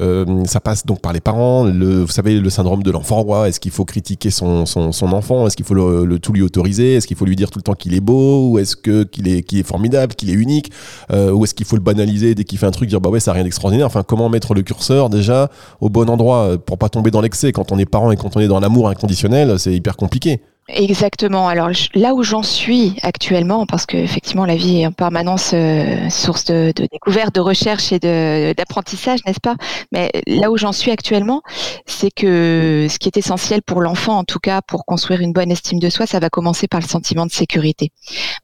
ça 0.47 0.61
passe 0.61 0.87
donc 0.87 1.01
par 1.01 1.13
les 1.13 1.21
parents. 1.21 1.65
Le, 1.65 2.03
vous 2.03 2.09
savez 2.09 2.39
le 2.39 2.51
syndrome 2.51 2.83
de 2.83 2.91
l'enfant 2.91 3.21
roi. 3.23 3.49
Est-ce 3.49 3.61
qu'il 3.61 3.73
faut 3.73 3.85
critiquer 3.85 4.31
son, 4.31 4.67
son, 4.67 4.93
son 4.93 5.13
enfant 5.13 5.47
Est-ce 5.47 5.57
qu'il 5.57 5.67
faut 5.67 5.75
le, 5.75 6.19
tout 6.19 6.33
lui 6.33 6.43
autoriser 6.43 6.95
Est-ce 6.95 7.07
qu'il 7.07 7.17
faut 7.17 7.25
lui 7.25 7.37
dire 7.37 7.51
tout 7.51 7.59
le 7.59 7.63
temps 7.63 7.75
qu'il 7.75 7.95
est 7.95 8.01
beau 8.01 8.51
ou 8.51 8.59
est-ce 8.59 8.77
que 8.77 9.05
qu'il 9.05 9.29
est 9.29 9.43
qu'il 9.43 9.59
est 9.59 9.67
formidable, 9.67 10.15
qu'il 10.15 10.31
est 10.31 10.35
unique 10.35 10.73
Ou 11.13 11.45
est-ce 11.45 11.55
qu'il 11.55 11.67
faut 11.67 11.77
le 11.77 11.83
banaliser 11.83 12.35
dès 12.35 12.45
qu'il 12.45 12.59
fait 12.59 12.67
un 12.67 12.71
truc, 12.71 12.89
dire 12.89 13.01
bah 13.01 13.11
ouais 13.11 13.21
ça 13.21 13.31
n'a 13.31 13.37
rien 13.37 13.45
d'extraordinaire. 13.45 13.87
Enfin 13.87 14.03
comment 14.03 14.29
mettre 14.29 14.50
le 14.55 14.63
curseur 14.63 15.11
déjà 15.11 15.51
au 15.81 15.89
bon 15.89 16.09
endroit 16.09 16.45
euh, 16.45 16.59
pour 16.59 16.79
pas 16.79 16.89
tomber 16.89 17.11
dans 17.11 17.21
l'excès. 17.21 17.53
Quand 17.53 17.73
on 17.73 17.79
est 17.79 17.87
parent 17.87 18.11
et 18.11 18.17
quand 18.17 18.37
on 18.37 18.41
est 18.41 18.49
dans 18.49 18.61
l'amour 18.61 18.89
inconditionnel, 18.89 19.59
c'est 19.59 19.73
hyper 19.73 19.97
compliqué. 19.97 20.43
Exactement. 20.69 21.49
Alors 21.49 21.71
là 21.95 22.15
où 22.15 22.23
j'en 22.23 22.43
suis 22.43 22.95
actuellement, 23.03 23.67
parce 23.67 23.87
que 23.87 23.97
effectivement 23.97 24.45
la 24.45 24.57
vie 24.57 24.83
est 24.83 24.87
en 24.87 24.93
permanence 24.93 25.51
euh, 25.53 26.09
source 26.11 26.45
de, 26.45 26.73
découverte, 26.93 27.35
de 27.35 27.41
recherche 27.41 27.93
et 27.93 27.99
d'apprentissage, 27.99 29.21
n'est-ce 29.27 29.41
pas? 29.41 29.57
Mais 29.91 30.11
là 30.27 30.51
où 30.51 30.57
j'en 30.57 30.73
suis 30.73 30.91
actuellement, 30.91 31.43
c'est 31.87 32.11
que 32.11 32.87
ce 32.89 32.99
qui 32.99 33.09
est 33.09 33.17
essentiel 33.17 33.63
pour 33.63 33.81
l'enfant, 33.81 34.19
en 34.19 34.25
tout 34.25 34.39
cas 34.39 34.63
pour 34.63 34.85
construire 34.85 35.21
une 35.21 35.33
bonne 35.33 35.51
estime 35.51 35.81
de 35.81 35.91
soi, 35.91 36.07
ça 36.07 36.21
va 36.21 36.31
commencer 36.31 36.69
par 36.69 36.81
le 36.81 36.87
sentiment 36.87 37.27
de 37.27 37.33
sécurité. 37.33 37.91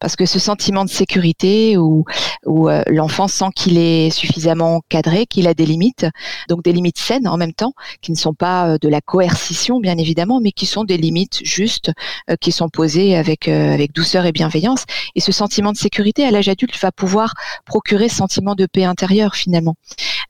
Parce 0.00 0.16
que 0.16 0.26
ce 0.26 0.38
sentiment 0.38 0.84
de 0.84 0.90
sécurité 0.90 1.76
où, 1.76 2.04
où 2.44 2.68
euh, 2.68 2.82
l'enfant 2.88 3.28
sent 3.28 3.50
qu'il 3.54 3.78
est 3.78 4.10
suffisamment 4.10 4.82
cadré, 4.88 5.26
qu'il 5.26 5.46
a 5.46 5.54
des 5.54 5.66
limites, 5.66 6.06
donc 6.48 6.64
des 6.64 6.72
limites 6.72 6.98
saines 6.98 7.28
en 7.28 7.36
même 7.36 7.52
temps, 7.52 7.74
qui 8.00 8.10
ne 8.10 8.16
sont 8.16 8.34
pas 8.34 8.68
euh, 8.68 8.78
de 8.80 8.88
la 8.88 9.00
coercition 9.00 9.78
bien 9.78 9.96
évidemment, 9.96 10.40
mais 10.40 10.50
qui 10.50 10.66
sont 10.66 10.84
des 10.84 10.96
limites 10.96 11.40
justes 11.44 11.92
qui 12.40 12.52
sont 12.52 12.68
posées 12.68 13.16
avec 13.16 13.48
euh, 13.48 13.72
avec 13.72 13.92
douceur 13.92 14.26
et 14.26 14.32
bienveillance. 14.32 14.84
Et 15.14 15.20
ce 15.20 15.32
sentiment 15.32 15.72
de 15.72 15.76
sécurité 15.76 16.24
à 16.24 16.30
l'âge 16.30 16.48
adulte 16.48 16.78
va 16.80 16.92
pouvoir 16.92 17.34
procurer 17.64 18.08
ce 18.08 18.16
sentiment 18.16 18.54
de 18.54 18.66
paix 18.66 18.84
intérieure 18.84 19.34
finalement. 19.34 19.76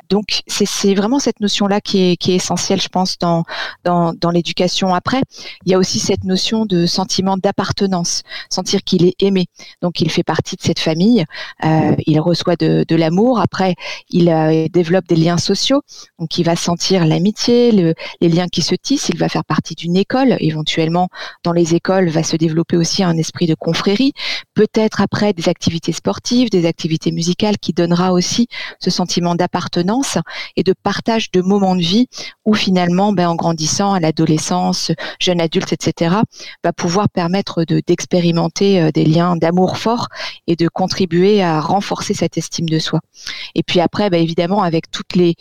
Donc 0.08 0.43
c'est 0.46 0.94
vraiment 0.94 1.19
cette 1.19 1.40
notion-là 1.40 1.81
qui 1.81 2.12
est, 2.12 2.16
qui 2.16 2.32
est 2.32 2.37
essentielle, 2.37 2.81
je 2.81 2.88
pense, 2.88 3.19
dans, 3.19 3.44
dans, 3.84 4.12
dans 4.12 4.31
l'éducation. 4.31 4.94
Après, 4.94 5.20
il 5.64 5.72
y 5.72 5.75
a 5.75 5.78
aussi 5.78 5.98
cette 5.98 6.25
notion 6.25 6.66
de 6.66 6.87
sentiment 6.87 7.37
d'appartenance, 7.37 8.22
sentir 8.50 8.82
qu'il 8.84 9.04
est 9.04 9.20
aimé. 9.20 9.46
Donc 9.82 10.00
il 10.00 10.10
fait 10.10 10.22
partie 10.22 10.56
de 10.56 10.62
cette 10.62 10.78
famille, 10.78 11.25
euh, 11.64 11.94
il 12.06 12.20
reçoit 12.20 12.56
de, 12.56 12.84
de 12.87 12.96
l'amour. 12.96 13.40
Après, 13.40 13.75
il 14.10 14.26
développe 14.72 15.06
des 15.08 15.16
liens 15.16 15.38
sociaux, 15.38 15.82
donc 16.19 16.38
il 16.38 16.44
va 16.44 16.56
sentir 16.56 17.04
l'amitié, 17.06 17.72
le, 17.72 17.94
les 18.20 18.28
liens 18.28 18.48
qui 18.48 18.62
se 18.62 18.75
tissent. 18.75 19.08
Il 19.08 19.19
va 19.19 19.28
faire 19.28 19.44
partie 19.44 19.75
d'une 19.75 19.96
école, 19.96 20.37
éventuellement 20.40 21.08
dans 21.43 21.52
les 21.52 21.75
écoles 21.75 22.08
va 22.10 22.22
se 22.22 22.37
développer 22.37 22.76
aussi 22.76 23.02
un 23.02 23.16
esprit 23.16 23.46
de 23.46 23.54
confrérie, 23.54 24.12
peut-être 24.54 25.00
après 25.00 25.32
des 25.32 25.48
activités 25.48 25.93
sportives, 25.93 26.50
des 26.50 26.66
activités 26.66 27.12
musicales 27.12 27.58
qui 27.58 27.72
donnera 27.72 28.12
aussi 28.12 28.48
ce 28.78 28.90
sentiment 28.90 29.34
d'appartenance 29.34 29.85
et 30.56 30.62
de 30.62 30.74
partage 30.82 31.30
de 31.30 31.40
moments 31.40 31.76
de 31.76 31.82
vie 31.82 32.06
où 32.44 32.54
finalement, 32.54 33.12
ben, 33.12 33.28
en 33.28 33.34
grandissant 33.34 33.92
à 33.92 34.00
l'adolescence, 34.00 34.92
jeune 35.20 35.40
adulte, 35.40 35.72
etc., 35.72 36.16
va 36.64 36.72
pouvoir 36.72 37.08
permettre 37.08 37.64
de 37.64 37.80
d'expérimenter 37.86 38.80
euh, 38.80 38.90
des 38.90 39.04
liens 39.04 39.36
d'amour 39.36 39.76
fort 39.76 40.08
et 40.46 40.56
de 40.56 40.68
contribuer 40.68 41.42
à 41.42 41.60
renforcer 41.60 42.14
cette 42.14 42.38
estime 42.38 42.68
de 42.68 42.78
soi. 42.78 43.00
Et 43.54 43.62
puis 43.62 43.80
après, 43.80 44.10
ben, 44.10 44.22
évidemment, 44.22 44.62
avec 44.62 44.90
toutes 44.90 45.14
les 45.14 45.34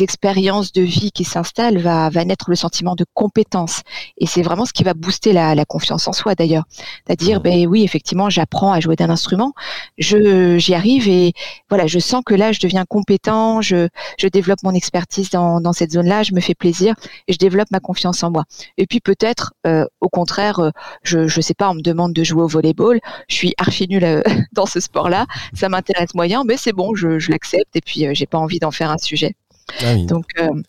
expériences 0.00 0.72
de 0.72 0.82
vie 0.82 1.12
qui 1.12 1.24
s'installent, 1.24 1.78
va, 1.78 2.10
va 2.10 2.24
naître 2.24 2.50
le 2.50 2.56
sentiment 2.56 2.94
de 2.94 3.04
compétence. 3.14 3.82
Et 4.18 4.26
c'est 4.26 4.42
vraiment 4.42 4.64
ce 4.64 4.72
qui 4.72 4.82
va 4.82 4.94
booster 4.94 5.32
la, 5.32 5.54
la 5.54 5.64
confiance 5.64 6.08
en 6.08 6.12
soi 6.12 6.34
d'ailleurs. 6.34 6.64
C'est-à-dire, 7.06 7.40
ben 7.40 7.66
oui, 7.66 7.84
effectivement, 7.84 8.30
j'apprends 8.30 8.72
à 8.72 8.80
jouer 8.80 8.96
d'un 8.96 9.10
instrument, 9.10 9.52
je 9.98 10.58
j'y 10.58 10.74
arrive 10.74 11.08
et 11.08 11.32
voilà, 11.68 11.86
je 11.86 11.98
sens 11.98 12.22
que 12.24 12.34
là, 12.34 12.52
je 12.52 12.60
deviens 12.60 12.84
compétent, 12.84 13.60
je, 13.60 13.85
je 14.18 14.28
développe 14.28 14.62
mon 14.62 14.72
expertise 14.72 15.30
dans, 15.30 15.60
dans 15.60 15.72
cette 15.72 15.92
zone-là, 15.92 16.22
je 16.22 16.34
me 16.34 16.40
fais 16.40 16.54
plaisir 16.54 16.94
et 17.28 17.32
je 17.32 17.38
développe 17.38 17.70
ma 17.70 17.80
confiance 17.80 18.22
en 18.22 18.30
moi. 18.30 18.44
Et 18.76 18.86
puis 18.86 19.00
peut-être, 19.00 19.52
euh, 19.66 19.86
au 20.00 20.08
contraire, 20.08 20.58
euh, 20.60 20.70
je 21.02 21.26
je 21.26 21.40
sais 21.40 21.54
pas, 21.54 21.70
on 21.70 21.74
me 21.74 21.82
demande 21.82 22.12
de 22.12 22.24
jouer 22.24 22.42
au 22.42 22.48
volleyball, 22.48 23.00
je 23.28 23.34
suis 23.34 23.54
archi 23.58 23.88
nulle 23.88 24.04
euh, 24.04 24.22
dans 24.52 24.66
ce 24.66 24.80
sport-là, 24.80 25.26
ça 25.54 25.68
m'intéresse 25.68 26.14
moyen, 26.14 26.44
mais 26.44 26.56
c'est 26.56 26.72
bon, 26.72 26.94
je, 26.94 27.18
je 27.18 27.30
l'accepte 27.30 27.74
et 27.76 27.80
puis 27.80 28.06
j'ai 28.12 28.26
pas 28.26 28.38
envie 28.38 28.58
d'en 28.58 28.70
faire 28.70 28.90
un 28.90 28.98
sujet. 28.98 29.34
Ah 29.80 29.96
donc, 29.96 30.26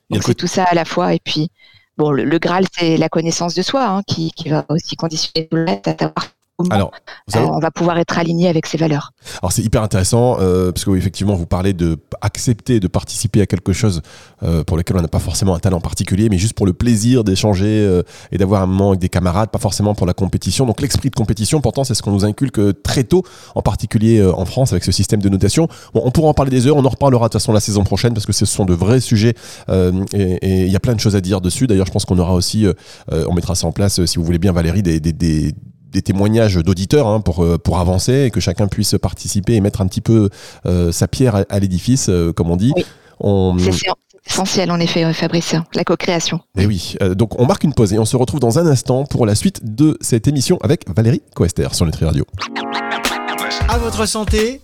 donc 0.10 0.24
c'est 0.24 0.34
tout 0.34 0.48
ça 0.48 0.63
à 0.63 0.74
la 0.74 0.84
fois 0.84 1.13
et 1.13 1.20
puis 1.24 1.52
Bon, 1.98 2.12
le, 2.12 2.38
Graal, 2.38 2.66
c'est 2.72 2.96
la 2.96 3.10
connaissance 3.10 3.56
de 3.56 3.63
soi 3.63 3.88
hein, 3.88 4.04
qui, 4.06 4.31
qui, 4.31 4.50
va 4.50 4.66
aussi 4.70 4.96
conditionner 4.96 5.48
tout 5.48 5.58
le 5.58 5.66
reste, 5.66 5.88
à 5.88 5.98
savoir 5.98 6.28
alors, 6.71 6.92
euh, 7.36 7.39
on 7.39 7.59
va 7.59 7.69
pouvoir 7.69 8.00
être 8.00 8.18
aligné 8.18 8.48
avec 8.48 8.65
ses 8.65 8.77
valeurs. 8.77 9.13
Alors 9.43 9.51
c'est 9.51 9.62
hyper 9.62 9.84
intéressant 9.84 10.38
euh, 10.39 10.72
parce 10.72 10.86
que 10.86 10.89
oui, 10.89 10.98
effectivement 10.98 11.36
vous 11.36 11.46
parlez 11.46 11.74
de 11.74 11.98
accepter 12.22 12.79
de 12.79 12.88
participer 12.88 13.41
à 13.41 13.46
quelque 13.46 13.74
chose 13.74 14.01
euh, 14.41 14.63
pour 14.63 14.75
lequel 14.75 14.98
on 14.98 15.01
n'a 15.01 15.08
pas 15.08 15.20
forcément 15.20 15.53
un 15.53 15.60
talent 15.60 15.79
particulier, 15.79 16.29
mais 16.29 16.39
juste 16.39 16.53
pour 16.53 16.65
le 16.65 16.74
plaisir 16.74 17.24
d'échanger 17.24 18.01
et 18.32 18.38
d'avoir 18.38 18.63
un 18.63 18.65
moment 18.65 18.89
avec 18.89 19.00
des 19.00 19.10
camarades, 19.10 19.51
pas 19.51 19.60
forcément 19.60 19.93
pour 19.93 20.08
la 20.08 20.13
compétition. 20.13 20.65
Donc 20.65 20.82
l'esprit 20.82 21.10
de 21.10 21.15
compétition, 21.15 21.62
pourtant 21.62 21.84
c'est 21.84 21.93
ce 21.93 22.01
qu'on 22.01 22.12
nous 22.12 22.25
inculque 22.25 22.82
très 22.82 23.03
tôt, 23.03 23.24
en 23.53 23.62
particulier 23.62 24.25
en 24.25 24.46
France 24.46 24.72
avec 24.72 24.84
ce 24.84 24.91
système 24.91 25.22
de 25.22 25.29
notation. 25.29 25.67
Bon, 25.93 26.01
on 26.03 26.12
pourra 26.12 26.29
en 26.29 26.34
parler 26.34 26.51
des 26.51 26.65
heures, 26.65 26.77
on 26.77 26.86
en 26.86 26.89
reparlera 26.89 27.27
de 27.27 27.32
toute 27.32 27.41
façon 27.41 27.53
la 27.53 27.60
saison 27.60 27.84
prochaine 27.84 28.13
parce 28.13 28.25
que 28.25 28.34
ce 28.34 28.46
sont 28.46 28.65
de 28.65 28.74
vrais 28.74 29.00
sujets 29.00 29.36
et 29.70 30.65
il 30.65 30.72
y 30.72 30.75
a 30.75 30.79
plein 30.79 30.96
de 30.96 31.00
choses 31.00 31.15
à 31.15 31.22
dire 31.22 31.39
dessus. 31.39 31.67
D'ailleurs 31.67 31.86
je 31.86 31.91
pense 31.91 32.05
qu'on 32.05 32.17
aura 32.17 32.34
aussi, 32.34 32.65
on 33.12 33.34
mettra 33.34 33.53
ça 33.53 33.67
en 33.67 33.72
place 33.72 34.03
si 34.05 34.17
vous 34.17 34.24
voulez 34.24 34.39
bien 34.39 34.53
Valérie, 34.53 34.82
des, 34.82 35.00
des, 35.00 35.13
des 35.13 35.53
des 35.91 36.01
témoignages 36.01 36.56
d'auditeurs 36.56 37.08
hein, 37.08 37.22
pour, 37.22 37.44
euh, 37.44 37.58
pour 37.58 37.79
avancer 37.79 38.25
et 38.25 38.32
que 38.32 38.39
chacun 38.39 38.67
puisse 38.67 38.96
participer 39.01 39.53
et 39.53 39.62
mettre 39.62 39.82
un 39.82 39.88
petit 39.88 40.01
peu 40.01 40.29
euh, 40.65 40.91
sa 40.91 41.08
pierre 41.08 41.46
à, 41.50 41.60
l'édifice, 41.60 42.10
euh, 42.10 42.34
comme 42.34 42.51
on 42.51 42.58
dit. 42.58 42.74
C'est 43.20 44.32
essentiel 44.34 44.72
en 44.72 44.79
effet, 44.79 45.12
Fabrice, 45.13 45.56
la 45.74 45.84
co-création. 45.84 46.41
Et 46.58 46.63
eh 46.63 46.65
oui, 46.65 46.98
donc 47.15 47.39
on 47.39 47.46
marque 47.46 47.63
une 47.63 47.74
pause 47.74 47.94
et 47.94 48.00
on 48.00 48.06
se 48.06 48.17
retrouve 48.17 48.41
dans 48.41 48.60
un 48.60 48.67
instant 48.67 49.06
pour 49.06 49.25
la 49.25 49.36
suite 49.36 49.62
de 49.63 49.98
cette 50.01 50.27
émission 50.27 50.60
avec 50.62 50.84
Valérie 50.94 51.22
Coester 51.34 51.70
sur 51.72 51.86
Nutri 51.86 52.06
Radio. 52.06 52.25
À 53.70 53.77
votre 53.77 54.06
santé 54.06 54.62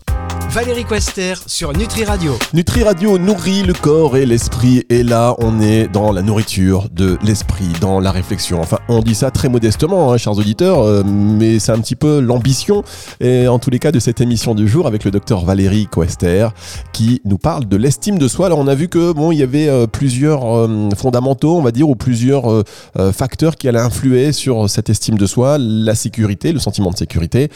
Valérie 0.54 0.86
Quester 0.86 1.34
sur 1.48 1.76
Nutri 1.76 2.04
Radio. 2.04 2.34
Nutri 2.54 2.84
Radio 2.84 3.18
nourrit 3.18 3.64
le 3.64 3.74
corps 3.74 4.18
et 4.18 4.28
l'esprit. 4.28 4.84
Et 4.92 5.02
là, 5.02 5.34
on 5.40 5.60
est 5.60 5.88
dans 5.88 6.12
la 6.12 6.22
nourriture 6.22 6.90
de 6.92 7.18
l'esprit, 7.24 7.70
dans 7.82 8.00
la 8.00 8.12
réflexion. 8.12 8.62
Enfin, 8.62 8.78
on 8.88 9.00
dit 9.00 9.16
ça 9.16 9.32
très 9.32 9.50
modestement, 9.50 10.14
hein, 10.14 10.18
chers 10.18 10.38
auditeurs, 10.38 10.84
euh, 10.84 11.02
mais 11.04 11.58
c'est 11.58 11.72
un 11.72 11.80
petit 11.80 11.96
peu 11.96 12.20
l'ambition, 12.20 12.84
et 13.20 13.48
en 13.48 13.58
tous 13.58 13.72
les 13.72 13.80
cas, 13.80 13.92
de 13.92 13.98
cette 13.98 14.22
émission 14.22 14.54
du 14.54 14.68
jour 14.68 14.86
avec 14.86 15.06
le 15.06 15.10
docteur 15.10 15.44
Valérie 15.44 15.88
Quester, 15.92 16.50
qui 16.92 17.20
nous 17.26 17.40
parle 17.40 17.68
de 17.68 17.76
l'estime 17.76 18.20
de 18.20 18.28
soi. 18.28 18.46
Alors, 18.46 18.60
on 18.60 18.68
a 18.68 18.76
vu 18.76 18.90
que 18.90 19.12
bon, 19.12 19.32
il 19.32 19.40
y 19.40 19.44
avait 19.44 19.70
euh, 19.70 19.88
plusieurs 19.88 20.46
euh, 20.56 20.90
fondamentaux, 20.96 21.58
on 21.58 21.64
va 21.64 21.72
dire, 21.72 21.90
ou 21.90 21.96
plusieurs 21.96 22.64
facteurs 23.12 23.56
qui 23.56 23.68
allaient 23.68 23.80
influer 23.80 24.32
sur 24.34 24.70
cette 24.70 24.92
estime 24.92 25.18
de 25.18 25.26
soi, 25.26 25.58
la 25.58 25.96
sécurité, 25.96 26.52
le 26.52 26.60
sentiment 26.60 26.92
de 26.92 26.98
sécurité, 26.98 27.50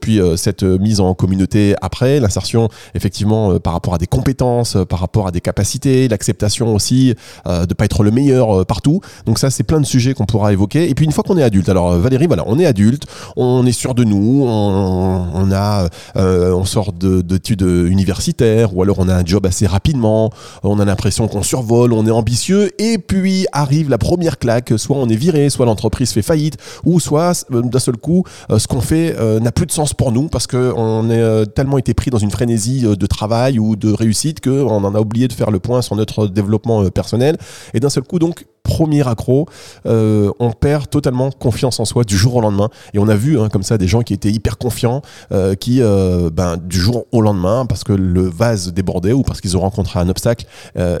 puis 0.00 0.20
cette 0.36 0.62
mise 0.62 1.00
en 1.00 1.14
communauté 1.14 1.74
après 1.82 2.13
l'insertion 2.20 2.68
effectivement 2.94 3.52
euh, 3.52 3.58
par 3.58 3.72
rapport 3.72 3.94
à 3.94 3.98
des 3.98 4.06
compétences, 4.06 4.76
euh, 4.76 4.84
par 4.84 5.00
rapport 5.00 5.26
à 5.26 5.30
des 5.30 5.40
capacités, 5.40 6.08
l'acceptation 6.08 6.74
aussi 6.74 7.14
euh, 7.46 7.66
de 7.66 7.74
pas 7.74 7.84
être 7.84 8.02
le 8.02 8.10
meilleur 8.10 8.66
partout. 8.66 9.00
Donc 9.26 9.38
ça, 9.38 9.50
c'est 9.50 9.62
plein 9.64 9.80
de 9.80 9.86
sujets 9.86 10.14
qu'on 10.14 10.26
pourra 10.26 10.52
évoquer. 10.52 10.88
Et 10.88 10.94
puis 10.94 11.04
une 11.04 11.12
fois 11.12 11.24
qu'on 11.24 11.36
est 11.36 11.42
adulte, 11.42 11.68
alors 11.68 11.96
Valérie, 11.98 12.26
voilà, 12.26 12.44
on 12.46 12.58
est 12.58 12.66
adulte, 12.66 13.04
on 13.36 13.66
est 13.66 13.72
sûr 13.72 13.94
de 13.94 14.04
nous, 14.04 14.44
on, 14.46 15.52
a, 15.52 15.88
on 16.14 16.64
sort 16.64 16.92
d'études 16.92 17.62
universitaires 17.62 18.76
ou 18.76 18.82
alors 18.82 18.98
on 18.98 19.08
a 19.08 19.14
un 19.14 19.24
job 19.24 19.46
assez 19.46 19.66
rapidement, 19.66 20.30
on 20.62 20.78
a 20.78 20.84
l'impression 20.84 21.28
qu'on 21.28 21.42
survole, 21.42 21.92
on 21.92 22.06
est 22.06 22.10
ambitieux 22.10 22.70
et 22.78 22.98
puis 22.98 23.46
arrive 23.52 23.90
la 23.90 23.98
première 23.98 24.38
claque, 24.38 24.72
soit 24.76 24.96
on 24.96 25.08
est 25.08 25.16
viré, 25.16 25.50
soit 25.50 25.66
l'entreprise 25.66 26.12
fait 26.12 26.22
faillite, 26.22 26.56
ou 26.84 27.00
soit 27.00 27.46
d'un 27.50 27.78
seul 27.78 27.96
coup, 27.96 28.24
ce 28.56 28.66
qu'on 28.66 28.80
fait 28.80 29.16
n'a 29.40 29.52
plus 29.52 29.66
de 29.66 29.72
sens 29.72 29.94
pour 29.94 30.12
nous 30.12 30.28
parce 30.28 30.46
qu'on 30.46 31.10
est 31.10 31.46
tellement 31.54 31.78
été 31.78 31.94
pris 31.94 32.03
dans 32.10 32.18
une 32.18 32.30
frénésie 32.30 32.82
euh, 32.84 32.96
de 32.96 33.06
travail 33.06 33.58
ou 33.58 33.76
de 33.76 33.92
réussite 33.92 34.40
qu'on 34.40 34.84
en 34.84 34.94
a 34.94 35.00
oublié 35.00 35.28
de 35.28 35.32
faire 35.32 35.50
le 35.50 35.58
point 35.58 35.82
sur 35.82 35.96
notre 35.96 36.26
développement 36.26 36.84
euh, 36.84 36.90
personnel. 36.90 37.36
Et 37.74 37.80
d'un 37.80 37.90
seul 37.90 38.04
coup, 38.04 38.18
donc, 38.18 38.46
premier 38.64 39.06
accro, 39.06 39.46
euh, 39.86 40.32
on 40.40 40.50
perd 40.50 40.88
totalement 40.88 41.30
confiance 41.30 41.78
en 41.78 41.84
soi 41.84 42.02
du 42.02 42.16
jour 42.16 42.34
au 42.36 42.40
lendemain. 42.40 42.70
Et 42.94 42.98
on 42.98 43.08
a 43.08 43.14
vu 43.14 43.38
hein, 43.38 43.48
comme 43.50 43.62
ça 43.62 43.78
des 43.78 43.86
gens 43.86 44.00
qui 44.00 44.14
étaient 44.14 44.30
hyper 44.30 44.58
confiants, 44.58 45.02
euh, 45.32 45.54
qui 45.54 45.80
euh, 45.80 46.30
ben, 46.32 46.56
du 46.56 46.80
jour 46.80 47.04
au 47.12 47.20
lendemain, 47.20 47.66
parce 47.66 47.84
que 47.84 47.92
le 47.92 48.22
vase 48.22 48.72
débordait 48.72 49.12
ou 49.12 49.22
parce 49.22 49.42
qu'ils 49.42 49.56
ont 49.56 49.60
rencontré 49.60 50.00
un 50.00 50.08
obstacle, 50.08 50.46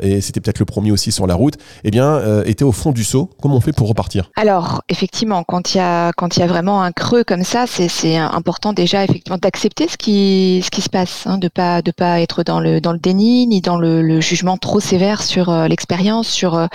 et 0.02 0.20
c'était 0.20 0.40
peut-être 0.40 0.58
le 0.58 0.66
premier 0.66 0.92
aussi 0.92 1.10
sur 1.10 1.26
la 1.26 1.34
route, 1.34 1.54
eh 1.84 1.90
bien, 1.90 2.42
étaient 2.44 2.64
au 2.64 2.72
fond 2.72 2.92
du 2.92 3.02
saut. 3.02 3.30
Comment 3.40 3.56
on 3.56 3.60
fait 3.60 3.72
pour 3.72 3.88
repartir? 3.88 4.30
Alors, 4.36 4.82
effectivement, 4.90 5.42
quand 5.42 5.74
il 5.74 5.78
y 5.78 5.80
a 5.80 6.12
y 6.36 6.42
a 6.42 6.46
vraiment 6.46 6.82
un 6.82 6.92
creux 6.92 7.24
comme 7.24 7.44
ça, 7.44 7.64
c'est 7.66 8.16
important 8.16 8.74
déjà 8.74 9.02
effectivement 9.02 9.38
d'accepter 9.38 9.88
ce 9.88 9.96
qui 9.96 10.60
ce 10.62 10.70
qui 10.70 10.82
hein, 11.26 11.38
de 11.38 11.48
pas 11.48 11.82
de 11.82 11.90
pas 11.90 12.20
être 12.20 12.42
dans 12.42 12.60
le 12.60 12.80
dans 12.80 12.92
le 12.92 12.98
déni 12.98 13.46
ni 13.46 13.60
dans 13.60 13.76
le, 13.76 14.02
le 14.02 14.20
jugement 14.20 14.56
trop 14.56 14.80
sévère 14.80 15.22
sur 15.22 15.50
l'expérience, 15.68 16.28
sur 16.28 16.54
euh, 16.54 16.66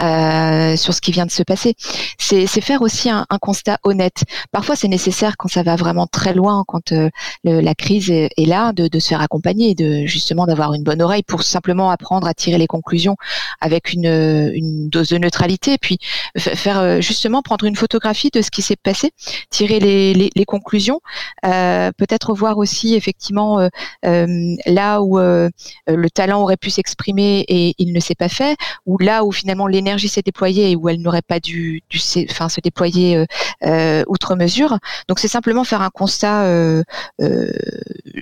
euh, 0.00 0.76
sur 0.76 0.92
ce 0.92 1.00
qui 1.00 1.12
vient 1.12 1.26
de 1.26 1.30
se 1.30 1.42
passer. 1.42 1.74
C'est 2.18 2.46
faire 2.60 2.82
aussi 2.82 3.10
un, 3.10 3.26
un, 3.30 3.38
constat 3.38 3.78
honnête. 3.84 4.24
Parfois, 4.50 4.74
c'est 4.76 4.88
nécessaire 4.88 5.36
quand 5.36 5.48
ça 5.48 5.62
va 5.62 5.76
vraiment 5.76 6.06
très 6.06 6.34
loin, 6.34 6.64
quand 6.66 6.92
euh, 6.92 7.10
le, 7.44 7.60
la 7.60 7.74
crise 7.74 8.10
est, 8.10 8.30
là, 8.38 8.72
de, 8.72 8.88
de, 8.88 8.98
se 8.98 9.08
faire 9.08 9.20
accompagner, 9.20 9.74
de 9.74 10.06
justement 10.06 10.46
d'avoir 10.46 10.74
une 10.74 10.82
bonne 10.82 11.02
oreille 11.02 11.22
pour 11.22 11.42
simplement 11.42 11.90
apprendre 11.90 12.26
à 12.26 12.34
tirer 12.34 12.58
les 12.58 12.66
conclusions 12.66 13.16
avec 13.60 13.92
une, 13.92 14.06
une 14.54 14.88
dose 14.88 15.08
de 15.08 15.18
neutralité, 15.18 15.78
puis 15.78 15.98
faire 16.38 16.78
euh, 16.78 17.00
justement 17.00 17.42
prendre 17.42 17.64
une 17.64 17.76
photographie 17.76 18.30
de 18.32 18.42
ce 18.42 18.50
qui 18.50 18.62
s'est 18.62 18.76
passé, 18.76 19.12
tirer 19.50 19.78
les, 19.78 20.14
les, 20.14 20.30
les 20.34 20.44
conclusions, 20.44 21.00
euh, 21.44 21.92
peut-être 21.96 22.34
voir 22.34 22.58
aussi 22.58 22.94
effectivement 22.94 23.63
euh, 24.04 24.56
là 24.66 25.02
où 25.02 25.18
le 25.18 26.10
talent 26.10 26.42
aurait 26.42 26.56
pu 26.56 26.70
s'exprimer 26.70 27.44
et 27.48 27.74
il 27.78 27.92
ne 27.92 28.00
s'est 28.00 28.14
pas 28.14 28.28
fait, 28.28 28.56
ou 28.86 28.98
là 28.98 29.24
où 29.24 29.32
finalement 29.32 29.66
l'énergie 29.66 30.08
s'est 30.08 30.22
déployée 30.22 30.70
et 30.70 30.76
où 30.76 30.88
elle 30.88 31.00
n'aurait 31.00 31.22
pas 31.22 31.40
dû, 31.40 31.82
enfin, 32.30 32.48
se 32.48 32.60
déployer 32.60 33.16
euh, 33.16 33.26
euh, 33.64 34.04
outre 34.08 34.34
mesure. 34.34 34.78
Donc 35.08 35.18
c'est 35.18 35.28
simplement 35.28 35.64
faire 35.64 35.82
un 35.82 35.90
constat 35.90 36.44
euh, 36.44 36.82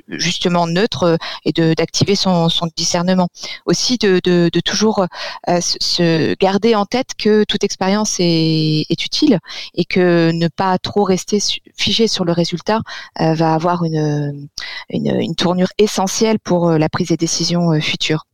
justement 0.08 0.66
neutre 0.66 1.18
et 1.44 1.52
d'activer 1.52 2.14
son, 2.14 2.48
discernement. 2.76 3.28
Aussi 3.66 3.98
de, 3.98 4.48
toujours 4.64 5.06
se 5.48 6.34
garder 6.36 6.74
en 6.74 6.84
tête 6.84 7.10
que 7.18 7.44
toute 7.44 7.64
expérience 7.64 8.16
est, 8.18 8.86
utile 8.90 9.38
et 9.74 9.84
que 9.84 10.30
ne 10.32 10.48
pas 10.48 10.78
trop 10.78 11.02
rester 11.02 11.38
figé 11.76 12.06
sur 12.06 12.24
le 12.24 12.32
résultat 12.32 12.80
va 13.18 13.54
avoir 13.54 13.84
une, 13.84 14.48
tournure 15.34 15.68
essentielle 15.78 16.38
pour 16.38 16.70
la 16.72 16.88
prise 16.88 17.08
des 17.08 17.16
décisions 17.16 17.80
futures. 17.80 18.24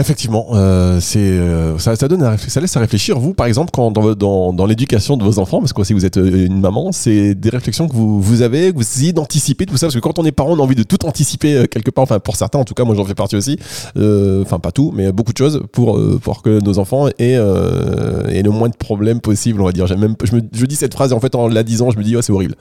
Effectivement, 0.00 0.46
euh, 0.54 0.98
euh, 1.16 1.78
ça, 1.78 2.08
donne 2.08 2.38
ça 2.38 2.60
laisse 2.60 2.76
à 2.76 2.80
réfléchir. 2.80 3.18
Vous, 3.18 3.34
par 3.34 3.46
exemple, 3.46 3.70
quand 3.70 3.90
dans, 3.90 4.66
l'éducation 4.66 5.18
de 5.18 5.24
vos 5.24 5.38
enfants, 5.38 5.58
parce 5.58 5.74
que 5.74 5.84
si 5.84 5.92
vous 5.92 6.06
êtes 6.06 6.16
euh, 6.16 6.46
une 6.46 6.60
maman, 6.60 6.90
c'est 6.90 7.34
des 7.34 7.50
réflexions 7.50 7.86
que 7.86 7.92
vous, 7.92 8.40
avez, 8.40 8.70
que 8.70 8.76
vous 8.76 8.82
essayez 8.82 9.12
d'anticiper 9.12 9.66
tout 9.66 9.76
ça, 9.76 9.88
parce 9.88 9.94
que 9.94 10.00
quand 10.00 10.18
on 10.18 10.24
est 10.24 10.32
parent, 10.32 10.52
on 10.52 10.58
a 10.58 10.62
envie 10.62 10.74
de 10.74 10.84
tout 10.84 11.04
anticiper 11.04 11.54
euh, 11.54 11.66
quelque 11.66 11.90
part. 11.90 12.04
Enfin, 12.04 12.18
pour 12.18 12.36
certains, 12.36 12.58
en 12.58 12.64
tout 12.64 12.72
cas, 12.72 12.84
moi 12.84 12.94
j'en 12.94 13.04
fais 13.04 13.14
partie 13.14 13.36
aussi. 13.36 13.58
Euh, 13.98 14.42
enfin, 14.42 14.58
pas 14.58 14.72
tout, 14.72 14.90
mais 14.94 15.12
beaucoup 15.12 15.32
de 15.32 15.38
choses 15.38 15.62
pour 15.72 16.00
pour 16.22 16.42
que 16.42 16.60
nos 16.60 16.78
enfants 16.78 17.08
aient, 17.18 17.36
le 17.36 18.48
moins 18.48 18.70
de 18.70 18.76
problèmes 18.76 19.20
possible, 19.20 19.60
on 19.60 19.66
va 19.66 19.72
dire. 19.72 19.86
Même, 19.98 20.14
je, 20.22 20.36
me, 20.36 20.40
je 20.52 20.64
dis 20.64 20.76
cette 20.76 20.94
phrase 20.94 21.10
et 21.12 21.14
en 21.14 21.20
fait, 21.20 21.34
en 21.34 21.48
la 21.48 21.62
disant, 21.62 21.90
je 21.90 21.98
me 21.98 22.04
dis, 22.04 22.16
oh, 22.16 22.22
c'est 22.22 22.32
horrible. 22.32 22.54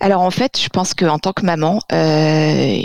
Alors 0.00 0.22
en 0.22 0.30
fait, 0.30 0.60
je 0.60 0.68
pense 0.68 0.94
qu'en 0.94 1.18
tant 1.18 1.32
que 1.32 1.44
maman, 1.44 1.80
euh, 1.92 2.80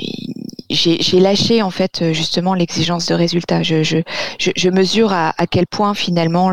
j'ai 0.73 1.19
lâché 1.19 1.61
en 1.61 1.69
fait 1.69 2.01
euh, 2.01 2.13
justement 2.13 2.53
l'exigence 2.53 3.05
de 3.07 3.13
résultat. 3.13 3.63
Je, 3.63 3.83
je, 3.83 3.97
je, 4.39 4.69
mesure 4.69 5.13
à, 5.13 5.33
à, 5.37 5.47
quel 5.47 5.67
point 5.67 5.93
finalement 5.93 6.51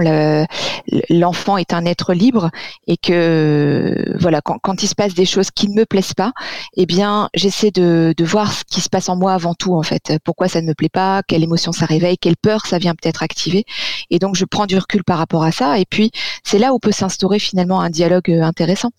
l'enfant 1.08 1.56
est 1.56 1.72
un 1.72 1.84
être 1.84 2.12
libre 2.12 2.50
et 2.86 2.96
que 2.96 4.16
voilà 4.18 4.40
quand, 4.40 4.58
quand, 4.62 4.82
il 4.82 4.88
se 4.88 4.94
passe 4.94 5.14
des 5.14 5.24
choses 5.24 5.50
qui 5.50 5.68
ne 5.68 5.74
me 5.74 5.86
plaisent 5.86 6.14
pas, 6.14 6.32
eh 6.76 6.86
bien 6.86 7.28
j'essaie 7.34 7.70
de, 7.70 8.14
de 8.16 8.24
voir 8.24 8.52
ce 8.52 8.64
qui 8.64 8.80
se 8.80 8.88
passe 8.88 9.08
en 9.08 9.16
moi 9.16 9.32
avant 9.32 9.54
tout 9.54 9.74
en 9.74 9.82
fait. 9.82 10.12
Pourquoi 10.24 10.48
ça 10.48 10.60
ne 10.60 10.66
me 10.66 10.74
plaît 10.74 10.88
pas, 10.88 11.22
quelle 11.26 11.42
émotion 11.42 11.72
ça 11.72 11.86
réveille, 11.86 12.18
quelle 12.18 12.36
peur 12.36 12.66
ça 12.66 12.78
vient 12.78 12.94
peut-être 12.94 13.22
activer? 13.22 13.64
Et 14.10 14.18
donc 14.18 14.36
je 14.36 14.44
prends 14.44 14.66
du 14.66 14.76
recul 14.76 15.04
par 15.04 15.18
rapport 15.18 15.44
à 15.44 15.52
ça. 15.52 15.78
Et 15.78 15.84
puis 15.84 16.10
c'est 16.44 16.58
là 16.58 16.74
où 16.74 16.78
peut 16.78 16.92
s'instaurer 16.92 17.38
finalement 17.38 17.80
un 17.80 17.90
dialogue 17.90 18.30
euh, 18.30 18.42
intéressant, 18.42 18.90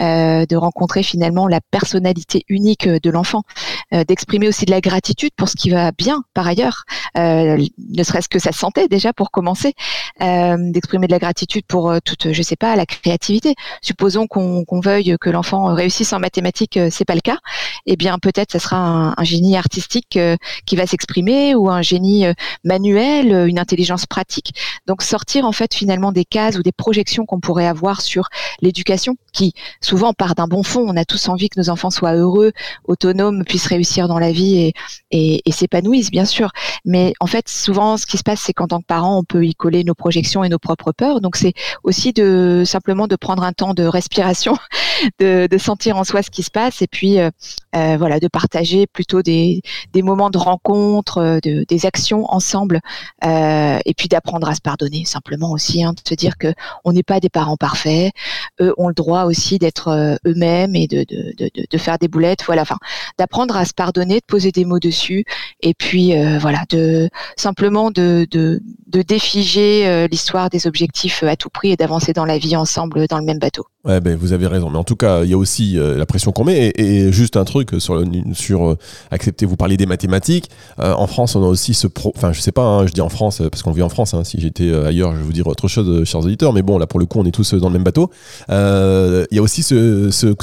euh, 0.00 0.46
de 0.46 0.56
rencontrer 0.56 1.02
finalement 1.02 1.48
la 1.48 1.60
personnalité 1.60 2.44
unique 2.48 2.88
de 2.88 3.10
l'enfant, 3.10 3.42
euh, 3.42 3.69
d'exprimer 3.92 4.48
aussi 4.48 4.64
de 4.64 4.70
la 4.70 4.80
gratitude 4.80 5.30
pour 5.36 5.48
ce 5.48 5.56
qui 5.56 5.70
va 5.70 5.92
bien 5.92 6.22
par 6.34 6.46
ailleurs, 6.46 6.84
euh, 7.18 7.56
ne 7.78 8.02
serait-ce 8.02 8.28
que 8.28 8.38
sa 8.38 8.52
santé 8.52 8.88
déjà 8.88 9.12
pour 9.12 9.30
commencer, 9.30 9.74
euh, 10.22 10.56
d'exprimer 10.58 11.06
de 11.06 11.12
la 11.12 11.18
gratitude 11.18 11.64
pour 11.66 11.92
toute, 12.04 12.32
je 12.32 12.42
sais 12.42 12.56
pas, 12.56 12.76
la 12.76 12.86
créativité. 12.86 13.54
Supposons 13.82 14.26
qu'on 14.26 14.80
veuille 14.80 15.16
que 15.20 15.30
l'enfant 15.30 15.74
réussisse 15.74 16.12
en 16.12 16.20
mathématiques, 16.20 16.78
c'est 16.90 17.04
pas 17.04 17.14
le 17.14 17.20
cas. 17.20 17.38
Eh 17.86 17.96
bien 17.96 18.18
peut-être 18.18 18.52
ça 18.52 18.58
sera 18.58 18.76
un, 18.76 19.14
un 19.16 19.24
génie 19.24 19.56
artistique 19.56 20.18
qui 20.66 20.76
va 20.76 20.86
s'exprimer 20.86 21.54
ou 21.54 21.68
un 21.68 21.82
génie 21.82 22.26
manuel, 22.64 23.48
une 23.48 23.58
intelligence 23.58 24.06
pratique. 24.06 24.54
Donc 24.86 25.02
sortir 25.02 25.44
en 25.44 25.52
fait 25.52 25.74
finalement 25.74 26.12
des 26.12 26.24
cases 26.24 26.56
ou 26.56 26.62
des 26.62 26.72
projections 26.72 27.26
qu'on 27.26 27.40
pourrait 27.40 27.66
avoir 27.66 28.00
sur 28.00 28.28
l'éducation, 28.60 29.16
qui 29.32 29.54
souvent 29.80 30.12
part 30.12 30.34
d'un 30.34 30.46
bon 30.46 30.62
fond. 30.62 30.84
On 30.86 30.96
a 30.96 31.04
tous 31.04 31.28
envie 31.28 31.48
que 31.48 31.58
nos 31.58 31.70
enfants 31.70 31.90
soient 31.90 32.14
heureux, 32.14 32.52
autonomes, 32.84 33.44
puissent 33.44 33.66
réussir 33.66 33.79
dans 34.08 34.18
la 34.18 34.32
vie 34.32 34.72
et, 35.10 35.42
s'épanouissent, 35.50 36.10
bien 36.10 36.24
sûr. 36.24 36.50
Mais 36.84 37.12
en 37.20 37.26
fait, 37.26 37.48
souvent, 37.48 37.96
ce 37.96 38.06
qui 38.06 38.16
se 38.16 38.22
passe, 38.22 38.40
c'est 38.40 38.52
qu'en 38.52 38.68
tant 38.68 38.80
que 38.80 38.86
parent, 38.86 39.18
on 39.18 39.24
peut 39.24 39.44
y 39.44 39.54
coller 39.54 39.84
nos 39.84 39.94
projections 39.94 40.44
et 40.44 40.48
nos 40.48 40.58
propres 40.58 40.92
peurs. 40.92 41.20
Donc, 41.20 41.36
c'est 41.36 41.52
aussi 41.82 42.12
de 42.12 42.62
simplement 42.64 43.06
de 43.06 43.16
prendre 43.16 43.42
un 43.42 43.52
temps 43.52 43.74
de 43.74 43.84
respiration, 43.84 44.56
de, 45.20 45.48
sentir 45.58 45.96
en 45.96 46.04
soi 46.04 46.22
ce 46.22 46.30
qui 46.30 46.42
se 46.42 46.50
passe, 46.50 46.80
et 46.80 46.86
puis 46.86 47.18
euh, 47.18 47.30
euh, 47.76 47.96
voilà, 47.98 48.18
de 48.18 48.28
partager 48.28 48.86
plutôt 48.86 49.22
des, 49.22 49.62
moments 49.94 50.30
de 50.30 50.38
rencontre, 50.38 51.18
euh, 51.18 51.38
de, 51.42 51.64
des 51.68 51.86
actions 51.86 52.24
ensemble, 52.32 52.80
et 53.22 53.94
puis 53.96 54.08
d'apprendre 54.08 54.48
à 54.48 54.54
se 54.54 54.60
pardonner 54.60 55.04
simplement 55.04 55.50
aussi, 55.50 55.82
hein, 55.84 55.92
de 55.92 56.08
se 56.08 56.14
dire 56.14 56.38
que 56.38 56.52
on 56.84 56.92
n'est 56.92 57.02
pas 57.02 57.20
des 57.20 57.28
parents 57.28 57.56
parfaits, 57.56 58.12
eux 58.60 58.72
ont 58.78 58.88
le 58.88 58.94
droit 58.94 59.24
aussi 59.24 59.58
d'être 59.58 60.18
eux-mêmes 60.26 60.74
et 60.74 60.86
de, 60.86 61.04
de, 61.04 61.78
faire 61.78 61.98
des 61.98 62.08
boulettes, 62.08 62.44
voilà, 62.44 62.62
enfin, 62.62 62.78
d'apprendre 63.18 63.56
à 63.56 63.64
pardonner, 63.72 64.16
de 64.16 64.24
poser 64.26 64.52
des 64.52 64.64
mots 64.64 64.78
dessus, 64.78 65.24
et 65.60 65.74
puis 65.74 66.12
voilà, 66.38 66.64
de 66.70 67.08
simplement 67.36 67.90
de, 67.90 68.26
de, 68.30 68.60
défiger 69.02 70.06
l'histoire 70.08 70.50
des 70.50 70.66
objectifs 70.66 71.22
à 71.22 71.36
tout 71.36 71.50
prix 71.50 71.70
et 71.70 71.76
d'avancer 71.76 72.12
dans 72.12 72.24
la 72.24 72.38
vie 72.38 72.56
ensemble 72.56 73.06
dans 73.06 73.18
le 73.18 73.24
même 73.24 73.38
bateau. 73.38 73.66
Ouais, 73.86 73.98
ben, 74.02 74.14
vous 74.14 74.34
avez 74.34 74.46
raison. 74.46 74.68
Mais 74.68 74.76
en 74.76 74.84
tout 74.84 74.94
cas, 74.94 75.24
il 75.24 75.30
y 75.30 75.32
a 75.32 75.38
aussi 75.38 75.78
euh, 75.78 75.96
la 75.96 76.04
pression 76.04 76.32
qu'on 76.32 76.44
met. 76.44 76.70
Et, 76.76 77.10
juste 77.12 77.38
un 77.38 77.44
truc 77.44 77.70
sur, 77.78 78.04
sur 78.34 78.68
euh, 78.68 78.78
accepter, 79.10 79.46
vous 79.46 79.56
parler 79.56 79.78
des 79.78 79.86
mathématiques. 79.86 80.50
Euh, 80.80 80.92
en 80.92 81.06
France, 81.06 81.34
on 81.34 81.42
a 81.42 81.46
aussi 81.46 81.72
ce 81.72 81.86
pro. 81.86 82.12
Enfin, 82.14 82.34
je 82.34 82.42
sais 82.42 82.52
pas, 82.52 82.62
hein, 82.62 82.86
je 82.86 82.92
dis 82.92 83.00
en 83.00 83.08
France 83.08 83.40
parce 83.50 83.62
qu'on 83.62 83.72
vit 83.72 83.80
en 83.80 83.88
France. 83.88 84.12
Hein. 84.12 84.22
si 84.22 84.38
j'étais 84.38 84.70
ailleurs, 84.70 85.12
je 85.12 85.16
vais 85.16 85.22
vous 85.22 85.32
dire 85.32 85.46
autre 85.46 85.66
chose, 85.66 86.04
chers 86.04 86.20
auditeurs. 86.20 86.52
Mais 86.52 86.60
bon, 86.60 86.76
là, 86.76 86.86
pour 86.86 87.00
le 87.00 87.06
coup, 87.06 87.20
on 87.20 87.24
est 87.24 87.30
tous 87.30 87.54
dans 87.54 87.68
le 87.68 87.72
même 87.72 87.82
bateau. 87.82 88.10
Il 88.50 89.34
y 89.34 89.38
a 89.38 89.42
aussi 89.42 89.62
ce, 89.62 90.10
ce, 90.10 90.34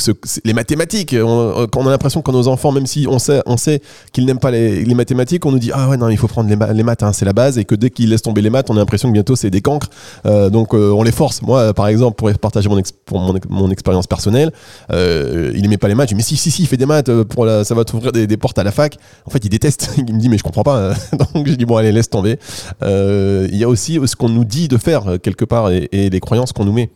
les 0.44 0.54
mathématiques. 0.54 1.16
On, 1.16 1.68
on 1.76 1.88
a 1.88 1.90
l'impression 1.92 2.24
que 2.24 2.32
nos 2.32 2.48
enfants, 2.48 2.72
même 2.72 2.88
si 2.88 3.06
on 3.08 3.20
sait, 3.20 3.44
on 3.46 3.58
sait 3.58 3.84
qu'ils 4.14 4.26
n'aiment 4.26 4.40
pas 4.40 4.50
les, 4.50 4.84
mathématiques, 4.96 5.46
on 5.46 5.52
nous 5.52 5.60
dit 5.60 5.70
Ah 5.76 5.90
ouais, 5.90 5.98
non, 5.98 6.10
il 6.10 6.18
faut 6.18 6.28
prendre 6.28 6.50
les, 6.50 6.84
maths, 6.84 7.04
hein, 7.04 7.14
c'est 7.14 7.26
la 7.26 7.34
base. 7.34 7.60
Et 7.60 7.66
que 7.66 7.76
dès 7.76 7.92
qu'ils 7.92 8.10
laissent 8.10 8.24
tomber 8.24 8.42
les 8.42 8.50
maths, 8.50 8.72
on 8.72 8.76
a 8.78 8.80
l'impression 8.80 9.10
que 9.10 9.14
bientôt 9.14 9.36
c'est 9.36 9.52
des 9.52 9.62
cancres. 9.62 9.90
donc, 10.26 10.74
on 10.74 11.04
les 11.04 11.12
force. 11.12 11.44
Moi, 11.44 11.76
par 11.76 11.88
exemple, 11.88 12.16
pour 12.16 12.34
partager 12.40 12.68
mon, 12.68 12.82
pour 13.06 13.27
mon, 13.50 13.72
expérience 13.72 14.08
personnelle, 14.08 14.52
euh, 14.92 15.52
il 15.56 15.66
aimait 15.66 15.78
pas 15.78 15.88
les 15.88 15.96
maths. 15.96 16.10
Je 16.10 16.14
dis, 16.14 16.18
mais 16.18 16.24
si, 16.24 16.38
si, 16.38 16.52
si, 16.52 16.64
il 16.64 16.68
fait 16.68 16.78
des 16.78 16.86
maths, 16.86 17.10
euh, 17.10 17.24
pour 17.24 17.46
ça 17.46 17.76
va 17.76 17.84
t'ouvrir 17.84 18.12
des, 18.12 18.38
portes 18.38 18.60
à 18.60 18.64
la 18.64 18.72
fac. 18.72 18.98
En 19.26 19.30
fait, 19.30 19.44
il 19.44 19.50
déteste. 19.50 19.92
Il 19.98 20.14
me 20.14 20.20
dit, 20.20 20.30
mais 20.30 20.38
je 20.38 20.44
comprends 20.44 20.64
pas. 20.64 20.94
Donc, 21.34 21.48
j'ai 21.48 21.58
dit, 21.58 21.66
bon, 21.66 21.78
allez, 21.78 21.92
laisse 21.92 22.10
tomber. 22.10 22.40
Euh, 22.84 23.48
il 23.52 23.58
y 23.58 23.64
a 23.64 23.70
aussi 23.70 24.00
ce 24.06 24.16
qu'on 24.16 24.30
nous 24.30 24.46
dit 24.46 24.68
de 24.68 24.78
faire, 24.78 25.18
quelque 25.22 25.46
part, 25.46 25.72
et 25.72 25.88
les 25.92 26.20
croyances 26.20 26.54
qu'on 26.54 26.66
nous 26.66 26.74
met. 26.74 26.90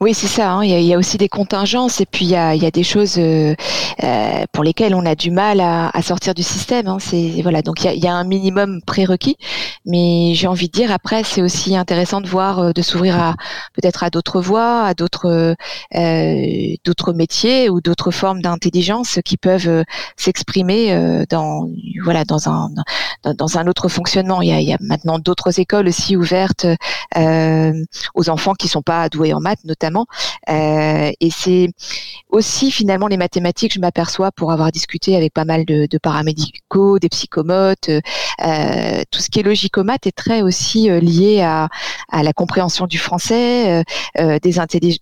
Oui, 0.00 0.14
c'est 0.14 0.26
ça. 0.26 0.52
Hein. 0.52 0.64
Il, 0.64 0.82
y 0.82 0.94
a, 0.94 0.98
aussi 0.98 1.18
des 1.18 1.28
contingences 1.28 2.00
et 2.00 2.06
puis 2.06 2.24
il 2.24 2.30
y 2.30 2.36
a, 2.36 2.70
des 2.70 2.82
choses 2.82 3.18
euh, 3.18 3.54
euh, 4.02 4.44
pour 4.52 4.64
lesquelles 4.64 4.94
on 4.94 5.04
a 5.06 5.14
du 5.14 5.30
mal 5.30 5.60
à, 5.60 5.90
sortir 6.02 6.34
du 6.34 6.42
système. 6.42 6.88
Hein. 6.88 6.98
C'est 7.00 7.40
voilà. 7.42 7.62
Donc 7.62 7.84
il 7.84 8.02
y, 8.02 8.06
a, 8.06 8.14
un 8.14 8.24
minimum 8.24 8.80
prérequis, 8.82 9.36
mais 9.86 10.32
j'ai 10.34 10.46
envie 10.46 10.68
de 10.68 10.72
dire 10.72 10.92
après 10.92 11.22
c'est 11.24 11.42
aussi 11.42 11.76
intéressant 11.76 12.20
de 12.20 12.28
voir, 12.28 12.58
euh, 12.58 12.72
de 12.72 12.82
s'ouvrir 12.82 13.20
à 13.20 13.34
peut-être 13.74 14.02
à 14.04 14.10
d'autres 14.10 14.40
voies, 14.40 14.84
à 14.84 14.94
d'autres 14.94 15.56
d'autres 16.84 17.12
métiers 17.12 17.70
ou 17.70 17.80
d'autres 17.80 18.10
formes 18.10 18.42
d'intelligence 18.42 19.18
qui 19.24 19.36
peuvent 19.36 19.84
s'exprimer 20.16 21.24
dans 21.28 21.68
voilà 22.04 22.24
dans 22.24 22.48
un 22.48 22.70
dans, 23.24 23.58
un 23.58 23.66
autre 23.66 23.88
fonctionnement. 23.88 24.42
Il 24.42 24.48
y 24.48 24.52
a, 24.52 24.60
il 24.60 24.68
y 24.68 24.72
a 24.72 24.78
maintenant 24.80 25.18
d'autres 25.18 25.60
écoles 25.60 25.88
aussi 25.88 26.16
ouvertes 26.16 26.66
aux 28.14 28.30
enfants 28.30 28.54
qui 28.54 28.68
sont 28.68 28.82
pas 28.82 29.08
doués 29.08 29.32
en 29.32 29.40
maths. 29.40 29.60
Euh, 30.48 31.10
et 31.20 31.30
c'est 31.30 31.70
aussi 32.28 32.70
finalement 32.70 33.06
les 33.06 33.16
mathématiques, 33.16 33.74
je 33.74 33.80
m'aperçois 33.80 34.32
pour 34.32 34.52
avoir 34.52 34.72
discuté 34.72 35.16
avec 35.16 35.32
pas 35.32 35.44
mal 35.44 35.64
de, 35.64 35.86
paramédicaux, 36.02 36.98
des 36.98 37.08
psychomotes, 37.08 37.88
euh, 37.88 39.02
tout 39.10 39.20
ce 39.20 39.28
qui 39.30 39.40
est 39.40 39.42
logicomath 39.42 40.06
est 40.06 40.16
très 40.16 40.42
aussi 40.42 40.90
euh, 40.90 41.00
lié 41.00 41.42
à, 41.42 41.68
la 42.12 42.32
compréhension 42.32 42.86
du 42.86 42.98
français, 42.98 43.82
des 44.16 44.38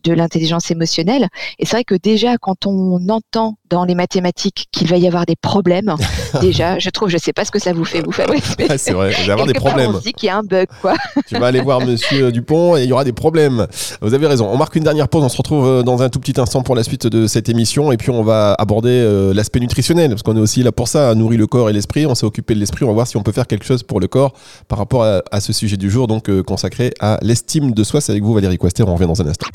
de 0.04 0.12
l'intelligence 0.12 0.70
émotionnelle. 0.70 1.28
Et 1.58 1.66
c'est 1.66 1.76
vrai 1.76 1.84
que 1.84 1.96
déjà 1.96 2.38
quand 2.38 2.66
on 2.66 3.08
entend 3.08 3.56
dans 3.68 3.84
les 3.84 3.94
mathématiques 3.94 4.68
qu'il 4.70 4.88
va 4.88 4.96
y 4.96 5.06
avoir 5.06 5.26
des 5.26 5.37
problèmes, 5.37 5.94
déjà, 6.40 6.78
je 6.78 6.90
trouve, 6.90 7.08
je 7.08 7.18
sais 7.18 7.32
pas 7.32 7.44
ce 7.44 7.50
que 7.50 7.58
ça 7.58 7.72
vous 7.72 7.84
fait, 7.84 8.00
vous 8.00 8.12
Fabrice. 8.12 8.54
c'est 8.76 8.92
vrai, 8.92 9.12
il 9.18 9.22
va 9.22 9.28
y 9.28 9.30
avoir 9.30 9.46
des 9.46 9.54
problèmes. 9.54 9.90
on 9.94 9.99
se 9.99 10.04
dit 10.04 10.12
qu'il 10.12 10.28
y 10.28 10.30
a 10.30 10.37
un 10.37 10.42
bug, 10.42 10.68
quoi. 10.80 10.94
tu 11.26 11.37
vas 11.37 11.46
aller 11.46 11.60
voir 11.60 11.80
Monsieur 11.87 12.32
Dupont 12.32 12.76
et 12.76 12.84
il 12.84 12.88
y 12.88 12.92
aura 12.92 13.04
des 13.04 13.12
problèmes. 13.12 13.66
Vous 14.00 14.14
avez 14.14 14.26
raison. 14.26 14.49
On 14.50 14.56
marque 14.56 14.69
une 14.76 14.84
dernière 14.84 15.08
pause. 15.08 15.24
On 15.24 15.28
se 15.28 15.36
retrouve 15.36 15.66
euh, 15.66 15.82
dans 15.82 16.02
un 16.02 16.08
tout 16.08 16.20
petit 16.20 16.40
instant 16.40 16.62
pour 16.62 16.74
la 16.74 16.82
suite 16.82 17.06
de 17.06 17.26
cette 17.26 17.48
émission. 17.48 17.92
Et 17.92 17.96
puis, 17.96 18.10
on 18.10 18.22
va 18.22 18.54
aborder 18.54 18.90
euh, 18.90 19.34
l'aspect 19.34 19.60
nutritionnel. 19.60 20.10
Parce 20.10 20.22
qu'on 20.22 20.36
est 20.36 20.40
aussi 20.40 20.62
là 20.62 20.72
pour 20.72 20.88
ça, 20.88 21.14
nourrir 21.14 21.38
le 21.38 21.46
corps 21.46 21.70
et 21.70 21.72
l'esprit. 21.72 22.06
On 22.06 22.14
s'est 22.14 22.26
occupé 22.26 22.54
de 22.54 22.60
l'esprit. 22.60 22.84
On 22.84 22.88
va 22.88 22.94
voir 22.94 23.06
si 23.06 23.16
on 23.16 23.22
peut 23.22 23.32
faire 23.32 23.46
quelque 23.46 23.64
chose 23.64 23.82
pour 23.82 24.00
le 24.00 24.08
corps 24.08 24.32
par 24.68 24.78
rapport 24.78 25.04
à, 25.04 25.40
ce 25.40 25.52
sujet 25.52 25.76
du 25.76 25.90
jour, 25.90 26.06
donc 26.06 26.28
euh, 26.28 26.42
consacré 26.42 26.92
à 27.00 27.18
l'estime 27.22 27.72
de 27.72 27.84
soi. 27.84 28.00
C'est 28.00 28.12
avec 28.12 28.22
vous, 28.22 28.34
Valérie 28.34 28.58
Quester. 28.58 28.82
On 28.82 28.94
revient 28.94 29.06
dans 29.06 29.22
un 29.22 29.26
instant. 29.26 29.46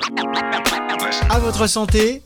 À 1.30 1.40
votre 1.40 1.68
santé 1.68 2.22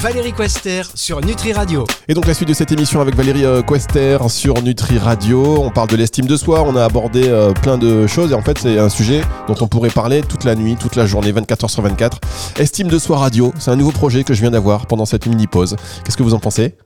Valérie 0.00 0.32
Quester 0.32 0.82
sur 0.94 1.20
Nutri 1.20 1.52
Radio. 1.52 1.84
Et 2.06 2.14
donc 2.14 2.28
la 2.28 2.34
suite 2.34 2.48
de 2.48 2.54
cette 2.54 2.70
émission 2.70 3.00
avec 3.00 3.16
Valérie 3.16 3.44
euh, 3.44 3.62
Quester 3.62 4.16
sur 4.28 4.62
Nutri 4.62 4.96
Radio. 4.96 5.60
On 5.60 5.70
parle 5.70 5.88
de 5.88 5.96
l'estime 5.96 6.26
de 6.26 6.36
soi, 6.36 6.62
on 6.62 6.76
a 6.76 6.84
abordé 6.84 7.28
euh, 7.28 7.52
plein 7.52 7.78
de 7.78 8.06
choses 8.06 8.30
et 8.30 8.34
en 8.34 8.40
fait 8.40 8.58
c'est 8.58 8.78
un 8.78 8.90
sujet 8.90 9.22
dont 9.48 9.56
on 9.60 9.66
pourrait 9.66 9.90
parler 9.90 10.22
toute 10.22 10.44
la 10.44 10.54
nuit, 10.54 10.76
toute 10.76 10.94
la 10.94 11.04
journée, 11.04 11.32
24 11.32 11.66
h 11.66 11.68
sur 11.68 11.82
24. 11.82 12.20
Estime 12.60 12.86
de 12.86 12.98
soi 12.98 13.18
radio, 13.18 13.52
c'est 13.58 13.72
un 13.72 13.76
nouveau 13.76 13.90
projet 13.90 14.22
que 14.22 14.34
je 14.34 14.40
viens 14.40 14.52
d'avoir 14.52 14.86
pendant 14.86 15.04
cette 15.04 15.26
mini 15.26 15.48
pause. 15.48 15.74
Qu'est-ce 16.04 16.16
que 16.16 16.22
vous 16.22 16.34
en 16.34 16.38
pensez? 16.38 16.76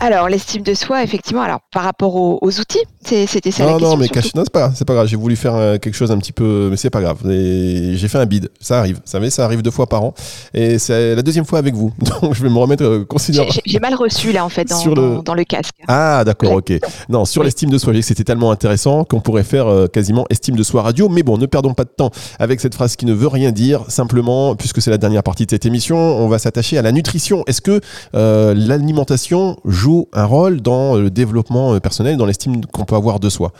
Alors, 0.00 0.28
l'estime 0.28 0.62
de 0.62 0.74
soi, 0.74 1.02
effectivement, 1.02 1.42
alors 1.42 1.60
par 1.72 1.84
rapport 1.84 2.14
aux, 2.16 2.60
outils, 2.60 2.82
c'était 3.04 3.50
ça 3.50 3.64
non, 3.64 3.66
la 3.66 3.72
question. 3.72 3.88
Non, 3.88 3.96
mais 3.96 4.08
cache, 4.08 4.32
pas, 4.52 4.72
c'est 4.74 4.84
pas 4.84 4.94
grave. 4.94 5.06
J'ai 5.06 5.16
voulu 5.16 5.36
faire 5.36 5.54
euh, 5.54 5.78
quelque 5.78 5.94
chose 5.94 6.10
un 6.10 6.18
petit 6.18 6.32
peu, 6.32 6.68
mais 6.70 6.76
c'est 6.76 6.90
pas 6.90 7.00
grave. 7.00 7.18
J'ai 7.24 8.08
fait 8.08 8.18
un 8.18 8.26
bid, 8.26 8.50
ça 8.60 8.80
arrive. 8.80 8.96
Vous 8.96 9.02
savez, 9.10 9.30
ça 9.30 9.44
arrive 9.44 9.62
deux 9.62 9.70
fois 9.70 9.86
par 9.86 10.02
an, 10.02 10.14
et 10.52 10.78
c'est 10.78 11.14
la 11.14 11.22
deuxième 11.22 11.44
fois 11.44 11.58
avec 11.58 11.74
vous. 11.74 11.92
Donc, 12.22 12.34
je 12.34 12.42
vais 12.42 12.50
me 12.50 12.58
remettre 12.58 12.84
euh, 12.84 13.04
considérablement. 13.04 13.60
J'ai 13.64 13.78
mal 13.78 13.94
reçu 13.94 14.32
là, 14.32 14.44
en 14.44 14.48
fait, 14.48 14.68
dans, 14.68 14.84
le... 14.84 15.22
Dans, 15.22 15.34
le 15.34 15.44
casque. 15.44 15.74
Ah, 15.88 16.22
d'accord, 16.24 16.52
ok. 16.52 16.72
Non, 17.08 17.24
sur 17.24 17.42
l'estime 17.42 17.70
de 17.70 17.78
soi, 17.78 17.94
c'était 18.02 18.24
tellement 18.24 18.50
intéressant 18.50 19.04
qu'on 19.04 19.20
pourrait 19.20 19.44
faire 19.44 19.68
euh, 19.68 19.86
quasiment 19.86 20.26
estime 20.28 20.56
de 20.56 20.62
soi 20.62 20.82
radio. 20.82 21.08
Mais 21.08 21.22
bon, 21.22 21.38
ne 21.38 21.46
perdons 21.46 21.72
pas 21.72 21.84
de 21.84 21.92
temps 21.96 22.10
avec 22.38 22.60
cette 22.60 22.74
phrase 22.74 22.96
qui 22.96 23.06
ne 23.06 23.14
veut 23.14 23.28
rien 23.28 23.52
dire. 23.52 23.84
Simplement, 23.88 24.54
puisque 24.54 24.82
c'est 24.82 24.90
la 24.90 24.98
dernière 24.98 25.22
partie 25.22 25.46
de 25.46 25.50
cette 25.50 25.66
émission, 25.66 25.96
on 25.96 26.28
va 26.28 26.38
s'attacher 26.38 26.76
à 26.76 26.82
la 26.82 26.92
nutrition. 26.92 27.42
Est-ce 27.46 27.62
que 27.62 27.80
l'alimentation 28.12 29.56
joue 29.64 29.93
un 30.12 30.24
rôle 30.24 30.60
dans 30.60 30.96
le 30.96 31.10
développement 31.10 31.78
personnel, 31.80 32.16
dans 32.16 32.26
l'estime 32.26 32.64
qu'on 32.66 32.84
peut 32.84 32.96
avoir 32.96 33.20
de 33.20 33.28
soi 33.28 33.52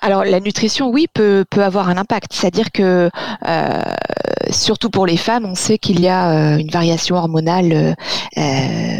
alors 0.00 0.24
la 0.24 0.40
nutrition, 0.40 0.88
oui, 0.88 1.06
peut, 1.12 1.44
avoir 1.56 1.88
un 1.88 1.96
impact. 1.96 2.32
C'est-à-dire 2.32 2.72
que 2.72 3.10
euh, 3.46 3.82
surtout 4.50 4.90
pour 4.90 5.06
les 5.06 5.16
femmes, 5.16 5.44
on 5.46 5.54
sait 5.54 5.78
qu'il 5.78 6.00
y 6.00 6.08
a 6.08 6.30
euh, 6.30 6.58
une 6.58 6.70
variation 6.70 7.16
hormonale 7.16 7.94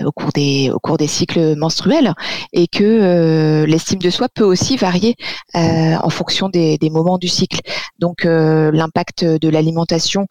au 0.05 0.13
cours 0.13 0.33
des 0.33 0.71
au 0.73 0.79
cours 0.79 0.97
des 0.97 1.07
cycles 1.07 1.57
menstruels 1.57 2.15
et 2.53 2.67
que 2.69 3.65
l'estime 3.67 3.99
de 3.99 4.11
soi 4.11 4.29
peut 4.33 4.45
aussi 4.45 4.77
varier 4.77 5.17
en 5.55 6.11
fonction 6.11 6.49
des, 6.49 6.79
moments 6.91 7.19
du 7.19 7.29
cycle. 7.29 7.61
Donc 7.99 8.25
l'impact 8.25 9.25
de 9.25 9.49
l'alimentation 9.49 10.27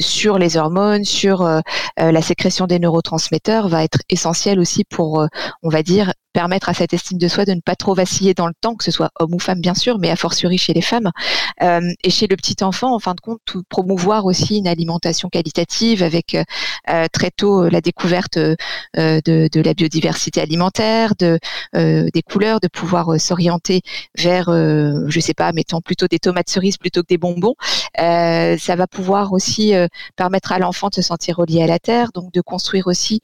sur 0.00 0.38
les 0.38 0.56
hormones, 0.56 1.04
sur 1.04 1.46
la 1.96 2.22
sécrétion 2.22 2.66
des 2.66 2.78
neurotransmetteurs 2.78 3.68
va 3.68 3.84
être 3.84 3.98
essentiel 4.08 4.58
aussi 4.58 4.84
pour, 4.84 5.26
on 5.62 5.68
va 5.68 5.82
dire, 5.82 6.12
permettre 6.32 6.68
à 6.68 6.74
cette 6.74 6.92
estime 6.92 7.18
de 7.18 7.28
soi 7.28 7.44
de 7.44 7.52
ne 7.52 7.60
pas 7.60 7.74
trop 7.74 7.94
vaciller 7.94 8.34
dans 8.34 8.46
le 8.46 8.52
temps, 8.60 8.67
que 8.74 8.84
ce 8.84 8.90
soit 8.90 9.10
homme 9.18 9.34
ou 9.34 9.38
femme 9.38 9.60
bien 9.60 9.74
sûr, 9.74 9.98
mais 9.98 10.10
a 10.10 10.16
fortiori 10.16 10.58
chez 10.58 10.72
les 10.72 10.82
femmes. 10.82 11.10
Euh, 11.62 11.80
et 12.04 12.10
chez 12.10 12.26
le 12.26 12.36
petit 12.36 12.62
enfant, 12.62 12.94
en 12.94 12.98
fin 12.98 13.14
de 13.14 13.20
compte, 13.20 13.40
promouvoir 13.68 14.24
aussi 14.26 14.58
une 14.58 14.68
alimentation 14.68 15.28
qualitative 15.28 16.02
avec 16.02 16.34
euh, 16.34 16.44
euh, 16.90 17.06
très 17.12 17.30
tôt 17.30 17.68
la 17.68 17.80
découverte 17.80 18.38
de, 18.38 19.60
la 19.62 19.74
biodiversité 19.74 20.40
alimentaire, 20.40 21.14
de, 21.18 21.38
des 21.74 22.22
couleurs, 22.22 22.60
de 22.60 22.68
pouvoir 22.68 23.20
s'orienter 23.20 23.82
vers, 24.16 24.46
je 24.50 25.20
sais 25.20 25.34
pas, 25.34 25.52
mettons 25.52 25.80
plutôt 25.80 26.06
des 26.06 26.18
tomates 26.18 26.48
cerises 26.48 26.76
plutôt 26.76 27.02
que 27.02 27.08
des 27.08 27.18
bonbons. 27.18 27.54
ça 27.96 28.76
va 28.76 28.86
pouvoir 28.86 29.32
aussi 29.32 29.74
permettre 30.16 30.52
à 30.52 30.58
l'enfant 30.58 30.88
de 30.88 30.94
se 30.94 31.02
sentir 31.02 31.36
relié 31.36 31.62
à 31.62 31.66
la 31.66 31.78
terre, 31.78 32.10
donc 32.14 32.32
de 32.32 32.40
construire 32.40 32.86
aussi 32.86 33.20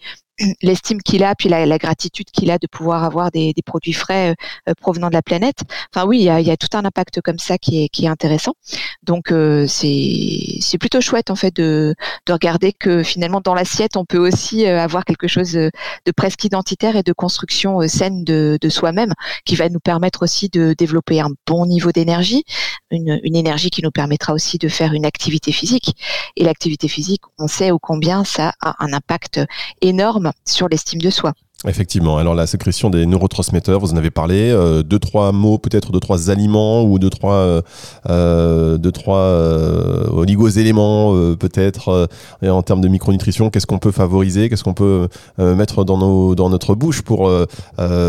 l'estime 0.62 1.00
qu'il 1.00 1.22
a, 1.22 1.34
puis 1.34 1.48
la, 1.48 1.78
gratitude 1.78 2.26
qu'il 2.26 2.50
a 2.50 2.58
de 2.58 2.66
pouvoir 2.66 3.04
avoir 3.04 3.30
des, 3.30 3.54
produits 3.64 3.92
frais 3.92 4.30
euh, 4.30 4.34
euh, 4.68 4.74
provenant 4.80 5.08
de 5.08 5.14
la 5.14 5.22
planète. 5.22 5.60
Enfin 5.94 6.06
oui, 6.06 6.18
il 6.18 6.24
y 6.24 6.50
a, 6.50 6.56
tout 6.56 6.76
un 6.76 6.84
impact 6.84 7.20
comme 7.20 7.38
ça 7.38 7.58
qui 7.58 7.84
est, 7.84 7.88
qui 7.88 8.04
est 8.04 8.08
intéressant. 8.08 8.54
Donc 9.02 9.30
euh, 9.32 9.66
c'est 9.66 10.78
plutôt 10.78 11.00
chouette 11.00 11.30
en 11.30 11.36
fait 11.36 11.54
de, 11.54 11.94
de 12.26 12.32
regarder 12.32 12.72
que 12.72 13.02
finalement 13.02 13.40
dans 13.40 13.54
l'assiette 13.54 13.96
on 13.96 14.04
peut 14.04 14.18
aussi 14.18 14.66
avoir 14.66 15.04
quelque 15.04 15.28
chose 15.28 15.52
de, 15.52 15.70
presque 16.16 16.44
identitaire 16.44 16.96
et 16.96 17.02
de 17.02 17.12
construction 17.12 17.86
saine 17.88 18.24
de, 18.24 18.58
de 18.60 18.68
soi-même 18.68 19.12
qui 19.44 19.56
va 19.56 19.68
nous 19.68 19.80
permettre 19.80 20.22
aussi 20.22 20.48
de 20.48 20.74
développer 20.76 21.20
un 21.20 21.30
bon 21.46 21.66
niveau 21.66 21.92
d'énergie, 21.92 22.44
une, 22.90 23.20
une 23.22 23.36
énergie 23.36 23.70
qui 23.70 23.82
nous 23.82 23.90
permettra 23.90 24.32
aussi 24.32 24.58
de 24.58 24.68
faire 24.68 24.92
une 24.92 25.06
activité 25.06 25.52
physique. 25.52 25.96
Et 26.36 26.44
l'activité 26.44 26.88
physique, 26.88 27.22
on 27.38 27.46
sait 27.46 27.70
au 27.70 27.78
combien 27.78 28.24
ça 28.24 28.52
a 28.60 28.74
un 28.84 28.92
impact 28.92 29.40
énorme 29.80 30.23
sur 30.44 30.68
l'estime 30.68 31.00
de 31.00 31.10
soi. 31.10 31.32
Effectivement. 31.66 32.18
Alors 32.18 32.34
la 32.34 32.46
sécrétion 32.46 32.90
des 32.90 33.06
neurotransmetteurs, 33.06 33.80
vous 33.80 33.92
en 33.92 33.96
avez 33.96 34.10
parlé. 34.10 34.50
Euh, 34.50 34.82
deux 34.82 34.98
trois 34.98 35.32
mots, 35.32 35.56
peut-être 35.56 35.92
deux 35.92 36.00
trois 36.00 36.30
aliments 36.30 36.84
ou 36.84 36.98
deux 36.98 37.08
trois 37.08 37.36
euh, 37.36 37.62
euh 38.10 38.78
trois 38.90 39.18
euh, 39.18 40.06
oligoéléments 40.10 41.12
peut-être 41.36 42.08
en 42.42 42.62
termes 42.62 42.80
de 42.80 42.88
micronutrition. 42.88 43.50
Qu'est-ce 43.50 43.66
qu'on 43.66 43.78
peut 43.78 43.92
favoriser 43.92 44.48
Qu'est-ce 44.48 44.62
qu'on 44.62 44.74
peut 44.74 45.08
mettre 45.38 45.84
dans 45.84 46.34
dans 46.34 46.50
notre 46.50 46.74
bouche 46.74 47.02
pour 47.02 47.30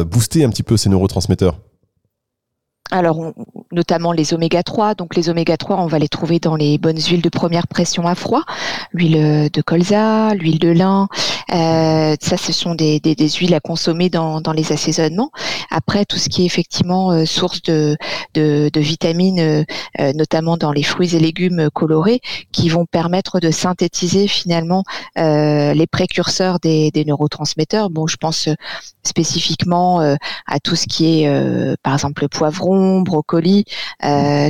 booster 0.05 0.43
un 0.43 0.49
petit 0.49 0.63
peu 0.63 0.77
ces 0.77 0.89
neurotransmetteurs? 0.89 1.55
Alors, 2.97 3.33
notamment 3.71 4.11
les 4.11 4.33
oméga 4.33 4.63
3. 4.63 4.95
Donc, 4.95 5.15
les 5.15 5.29
oméga 5.29 5.57
3, 5.57 5.77
on 5.77 5.87
va 5.87 5.99
les 5.99 6.07
trouver 6.07 6.39
dans 6.39 6.55
les 6.55 6.77
bonnes 6.77 6.99
huiles 6.99 7.21
de 7.21 7.29
première 7.29 7.67
pression 7.67 8.07
à 8.07 8.15
froid, 8.15 8.43
l'huile 8.93 9.49
de 9.51 9.61
colza, 9.61 10.33
l'huile 10.33 10.59
de 10.59 10.69
lin, 10.69 11.07
ça, 11.49 12.37
ce 12.37 12.51
sont 12.51 12.75
des, 12.75 12.99
huiles 13.39 13.53
à 13.53 13.59
consommer 13.59 14.09
dans, 14.09 14.41
les 14.53 14.71
assaisonnements. 14.71 15.31
Après, 15.71 16.05
tout 16.05 16.17
ce 16.17 16.29
qui 16.29 16.43
est 16.43 16.45
effectivement 16.45 17.25
source 17.25 17.61
de, 17.61 17.97
vitamines, 18.75 19.65
notamment 19.99 20.57
dans 20.57 20.71
les 20.71 20.83
fruits 20.83 21.15
et 21.15 21.19
légumes 21.19 21.69
colorés, 21.73 22.21
qui 22.51 22.69
vont 22.69 22.85
permettre 22.85 23.39
de 23.39 23.51
synthétiser 23.51 24.27
finalement 24.27 24.83
les 25.15 25.87
précurseurs 25.91 26.59
des, 26.59 26.91
des 26.91 27.05
neurotransmetteurs. 27.05 27.89
Bon, 27.89 28.07
je 28.07 28.17
pense 28.17 28.49
spécifiquement 29.03 29.99
à 29.99 30.59
tout 30.63 30.75
ce 30.75 30.87
qui 30.87 31.23
est, 31.23 31.77
par 31.83 31.93
exemple, 31.93 32.23
le 32.23 32.27
poivron, 32.27 32.84
brocoli, 33.01 33.65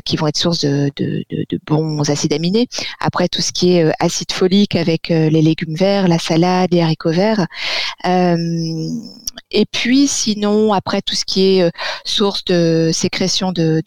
qui 0.06 0.18
vont 0.18 0.28
être 0.28 0.38
source 0.38 0.60
de, 0.60 0.92
de, 0.98 1.60
bons 1.66 2.10
acides 2.10 2.34
aminés. 2.34 2.68
Après, 3.00 3.28
tout 3.28 3.42
ce 3.42 3.52
qui 3.52 3.74
est 3.74 3.92
acide 4.00 4.32
folique 4.32 4.76
avec 4.76 5.10
les 5.10 5.42
légumes 5.42 5.76
verts, 5.76 6.08
la 6.08 6.20
salade, 6.20 6.70
les 6.72 6.82
haricots 6.82 7.12
verts. 7.12 7.48
et 8.06 9.66
puis, 9.72 10.08
sinon, 10.08 10.74
après 10.74 11.02
tout 11.02 11.16
ce 11.16 11.26
qui 11.26 11.60
est 11.60 11.72
source 12.04 12.44
de 12.46 12.92
sécrétion 12.94 13.52
de, 13.52 13.82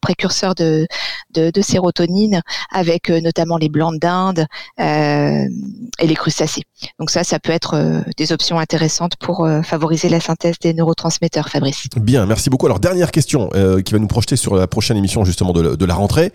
précurseurs 0.00 0.54
de, 0.54 0.86
de, 1.34 1.62
sérotonine, 1.62 2.42
avec 2.70 3.08
notamment 3.08 3.56
les 3.56 3.68
blancs 3.68 3.98
d'Inde 4.00 4.46
et 4.78 6.06
les 6.06 6.14
crustacés. 6.14 6.64
Donc 6.98 7.10
ça, 7.10 7.24
ça 7.24 7.38
peut 7.38 7.52
être 7.52 8.04
des 8.16 8.32
options 8.32 8.58
intéressantes 8.58 9.16
pour 9.16 9.48
favoriser 9.62 10.08
la 10.08 10.20
synthèse 10.20 10.56
des 10.60 10.74
neurotransmetteurs, 10.74 11.48
Fabrice. 11.48 11.86
Bien, 11.96 12.26
merci 12.26 12.50
beaucoup. 12.50 12.66
Alors, 12.66 12.80
dernière 12.80 13.10
question 13.10 13.48
qui 13.84 13.92
va 13.92 13.98
nous 13.98 14.06
projeter 14.06 14.36
sur 14.36 14.54
la 14.54 14.66
prochaine 14.66 14.96
émission 14.96 15.24
justement 15.24 15.52
de, 15.52 15.84
la 15.84 15.94
rentrée. 15.94 16.32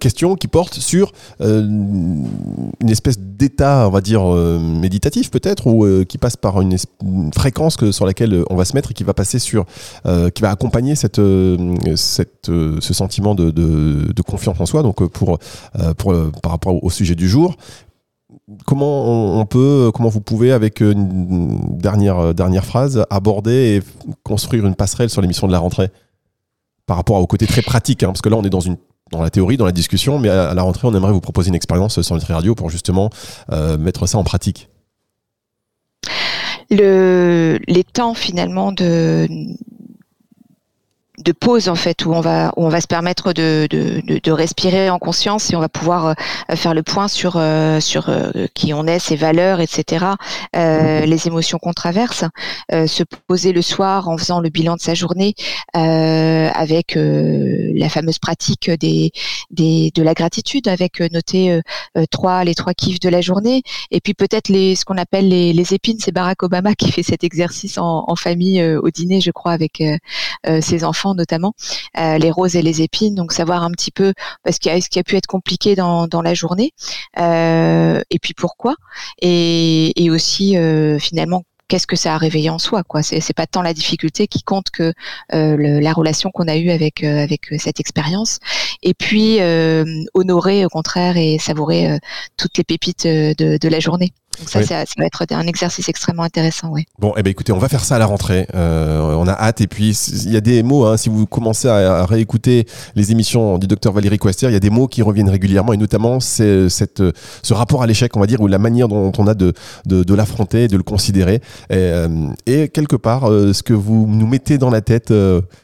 question 0.00 0.36
qui 0.36 0.48
porte 0.48 0.74
sur 0.74 1.12
une 1.40 2.90
espèce 2.90 3.18
d'état, 3.18 3.86
on 3.86 3.90
va 3.90 4.00
dire, 4.00 4.22
euh, 4.34 4.58
méditatif 4.58 5.30
peut-être, 5.30 5.66
ou 5.66 5.84
euh, 5.84 6.04
qui 6.04 6.18
passe 6.18 6.36
par 6.36 6.60
une, 6.60 6.76
fréquence 7.34 7.76
que, 7.76 7.92
sur 7.92 8.06
laquelle 8.06 8.44
on 8.50 8.56
va 8.56 8.64
se 8.64 8.74
mettre 8.74 8.90
et 8.90 8.94
qui 8.94 9.04
va 9.04 9.14
passer 9.14 9.38
sur, 9.38 9.64
euh, 10.06 10.30
qui 10.30 10.42
va 10.42 10.50
accompagner 10.50 10.94
cette, 10.94 11.20
cette, 11.96 12.46
ce 12.46 12.94
sentiment 12.94 13.34
de, 13.34 13.50
de, 13.50 14.22
confiance 14.22 14.58
en 14.60 14.66
soi. 14.66 14.82
Donc 14.82 15.06
pour, 15.08 15.38
pour 15.96 16.14
par 16.42 16.52
rapport 16.52 16.82
au 16.82 16.90
sujet 16.90 17.14
du 17.14 17.28
jour, 17.28 17.56
comment 18.64 19.38
on, 19.40 19.46
peut, 19.46 19.90
comment 19.94 20.08
vous 20.08 20.20
pouvez, 20.20 20.52
avec 20.52 20.80
une 20.80 21.78
dernière, 21.78 22.34
dernière 22.34 22.64
phrase, 22.64 23.04
aborder 23.10 23.76
et 23.76 23.82
construire 24.22 24.66
une 24.66 24.74
passerelle 24.74 25.10
sur 25.10 25.22
l'émission 25.22 25.46
de 25.46 25.52
la 25.52 25.58
rentrée? 25.58 25.90
Par 26.86 26.96
rapport 26.96 27.16
au 27.16 27.26
côté 27.26 27.46
très 27.46 27.62
pratique, 27.62 28.02
hein, 28.04 28.08
parce 28.08 28.22
que 28.22 28.28
là 28.28 28.36
on 28.36 28.44
est 28.44 28.50
dans 28.50 29.22
la 29.22 29.30
théorie, 29.30 29.56
dans 29.56 29.64
la 29.64 29.72
discussion, 29.72 30.18
mais 30.18 30.28
à 30.28 30.54
la 30.54 30.62
rentrée, 30.62 30.86
on 30.86 30.94
aimerait 30.94 31.12
vous 31.12 31.20
proposer 31.20 31.48
une 31.48 31.54
expérience 31.54 32.00
sur 32.00 32.14
Nutri 32.14 32.32
Radio 32.32 32.54
pour 32.54 32.70
justement 32.70 33.10
euh, 33.52 33.76
mettre 33.76 34.06
ça 34.06 34.18
en 34.18 34.24
pratique. 34.24 34.68
Le, 36.70 37.58
les 37.68 37.84
temps 37.84 38.14
finalement 38.14 38.72
de 38.72 39.28
de 41.26 41.32
pause 41.32 41.68
en 41.68 41.74
fait 41.74 42.06
où 42.06 42.14
on 42.14 42.20
va 42.20 42.52
où 42.56 42.64
on 42.64 42.68
va 42.68 42.80
se 42.80 42.86
permettre 42.86 43.32
de, 43.32 43.66
de, 43.68 44.20
de, 44.20 44.32
respirer 44.32 44.88
en 44.90 45.00
conscience 45.00 45.50
et 45.52 45.56
on 45.56 45.60
va 45.60 45.68
pouvoir 45.68 46.06
euh, 46.06 46.14
faire 46.54 46.72
le 46.72 46.84
point 46.84 47.08
sur 47.08 47.34
euh, 47.36 47.80
sur 47.80 48.08
euh, 48.08 48.46
qui 48.54 48.72
on 48.72 48.86
est, 48.86 49.00
ses 49.00 49.16
valeurs, 49.16 49.60
etc. 49.60 50.06
les 50.54 51.26
émotions 51.26 51.58
qu'on 51.58 51.72
traverse, 51.72 52.24
se 52.70 53.02
poser 53.26 53.52
le 53.52 53.62
soir 53.62 54.08
en 54.08 54.16
faisant 54.16 54.40
le 54.40 54.48
bilan 54.50 54.76
de 54.76 54.80
sa 54.80 54.94
journée 54.94 55.34
avec 55.74 56.96
la 56.96 57.88
fameuse 57.88 58.18
pratique 58.18 58.70
des, 58.70 59.10
des 59.50 59.90
de 59.94 60.02
la 60.02 60.14
gratitude, 60.14 60.68
avec 60.68 61.00
noter 61.00 61.60
trois 62.10 62.44
les 62.44 62.54
trois 62.54 62.74
kiffs 62.74 63.00
de 63.00 63.08
la 63.08 63.20
journée 63.20 63.62
et 63.90 64.00
puis 64.00 64.14
peut-être 64.14 64.48
les 64.48 64.76
ce 64.76 64.84
qu'on 64.84 64.98
appelle 64.98 65.28
les, 65.28 65.52
les 65.52 65.74
épines, 65.74 65.98
c'est 65.98 66.12
Barack 66.12 66.42
Obama 66.42 66.74
qui 66.74 66.92
fait 66.92 67.02
cet 67.02 67.24
exercice 67.24 67.78
en, 67.78 68.04
en 68.06 68.16
famille 68.16 68.62
au 68.62 68.90
dîner, 68.90 69.20
je 69.20 69.30
crois, 69.30 69.52
avec 69.52 69.82
ses 70.60 70.84
enfants 70.84 71.15
notamment, 71.16 71.54
euh, 71.98 72.18
les 72.18 72.30
roses 72.30 72.56
et 72.56 72.62
les 72.62 72.82
épines. 72.82 73.14
Donc 73.14 73.32
savoir 73.32 73.62
un 73.62 73.70
petit 73.70 73.90
peu 73.90 74.12
parce 74.44 74.58
qu'il 74.58 74.72
y 74.72 74.74
a 74.74 74.80
ce 74.80 74.88
qui 74.88 74.98
a 74.98 75.04
pu 75.04 75.16
être 75.16 75.26
compliqué 75.26 75.74
dans, 75.74 76.08
la 76.22 76.34
journée, 76.34 76.72
euh, 77.18 78.00
et 78.10 78.18
puis 78.18 78.34
pourquoi, 78.34 78.74
et, 79.20 79.92
aussi 80.10 80.56
euh, 80.56 80.98
finalement 80.98 81.42
qu'est-ce 81.68 81.86
que 81.86 81.96
ça 81.96 82.14
a 82.14 82.16
réveillé 82.16 82.48
en 82.48 82.60
soi 82.60 82.84
quoi 82.84 83.02
c'est 83.02 83.34
pas 83.34 83.46
tant 83.48 83.60
la 83.60 83.74
difficulté 83.74 84.28
qui 84.28 84.44
compte 84.44 84.70
que 84.70 84.92
la 85.30 85.92
relation 85.92 86.30
qu'on 86.30 86.46
a 86.46 86.56
eue 86.56 86.70
avec 86.70 87.04
cette 87.58 87.80
expérience 87.80 88.38
et 88.84 88.94
puis 88.94 89.40
euh, 89.40 89.84
honorer 90.14 90.64
au 90.64 90.68
contraire 90.68 91.16
et 91.16 91.38
savourer 91.38 91.98
toutes 92.36 92.56
les 92.56 92.62
pépites 92.62 93.04
de 93.06 93.68
la 93.68 93.80
journée 93.80 94.12
donc 94.38 94.48
ça, 94.48 94.62
ça, 94.62 94.84
va 94.98 95.06
être 95.06 95.24
un 95.30 95.46
exercice 95.46 95.88
extrêmement 95.88 96.22
intéressant, 96.22 96.68
oui. 96.70 96.84
Bon, 96.98 97.14
eh 97.16 97.22
ben 97.22 97.30
écoutez, 97.30 97.52
on 97.52 97.58
va 97.58 97.68
faire 97.68 97.84
ça 97.84 97.96
à 97.96 97.98
la 97.98 98.06
rentrée. 98.06 98.46
Euh, 98.54 99.14
on 99.14 99.26
a 99.26 99.32
hâte. 99.32 99.60
Et 99.60 99.66
puis, 99.66 99.96
il 100.24 100.32
y 100.32 100.36
a 100.36 100.40
des 100.40 100.62
mots, 100.62 100.84
hein, 100.84 100.96
si 100.96 101.08
vous 101.08 101.26
commencez 101.26 101.68
à, 101.68 102.04
réécouter 102.04 102.66
les 102.94 103.12
émissions 103.12 103.58
du 103.58 103.66
docteur 103.66 103.92
Valérie 103.92 104.18
Quester, 104.18 104.46
il 104.46 104.52
y 104.52 104.56
a 104.56 104.60
des 104.60 104.70
mots 104.70 104.88
qui 104.88 105.02
reviennent 105.02 105.30
régulièrement, 105.30 105.72
et 105.72 105.76
notamment 105.76 106.20
c'est 106.20 106.68
cette, 106.68 107.02
ce 107.42 107.54
rapport 107.54 107.82
à 107.82 107.86
l'échec, 107.86 108.16
on 108.16 108.20
va 108.20 108.26
dire, 108.26 108.40
ou 108.40 108.46
la 108.46 108.58
manière 108.58 108.88
dont 108.88 109.12
on 109.16 109.26
a 109.26 109.34
de, 109.34 109.52
de, 109.86 110.02
de 110.02 110.14
l'affronter, 110.14 110.68
de 110.68 110.76
le 110.76 110.82
considérer. 110.82 111.36
Et, 111.70 111.74
euh, 111.76 112.08
et 112.46 112.68
quelque 112.68 112.96
part, 112.96 113.30
euh, 113.30 113.52
ce 113.52 113.62
que 113.62 113.72
vous 113.72 114.06
nous 114.06 114.26
mettez 114.26 114.58
dans 114.58 114.70
la 114.70 114.80
tête 114.80 115.12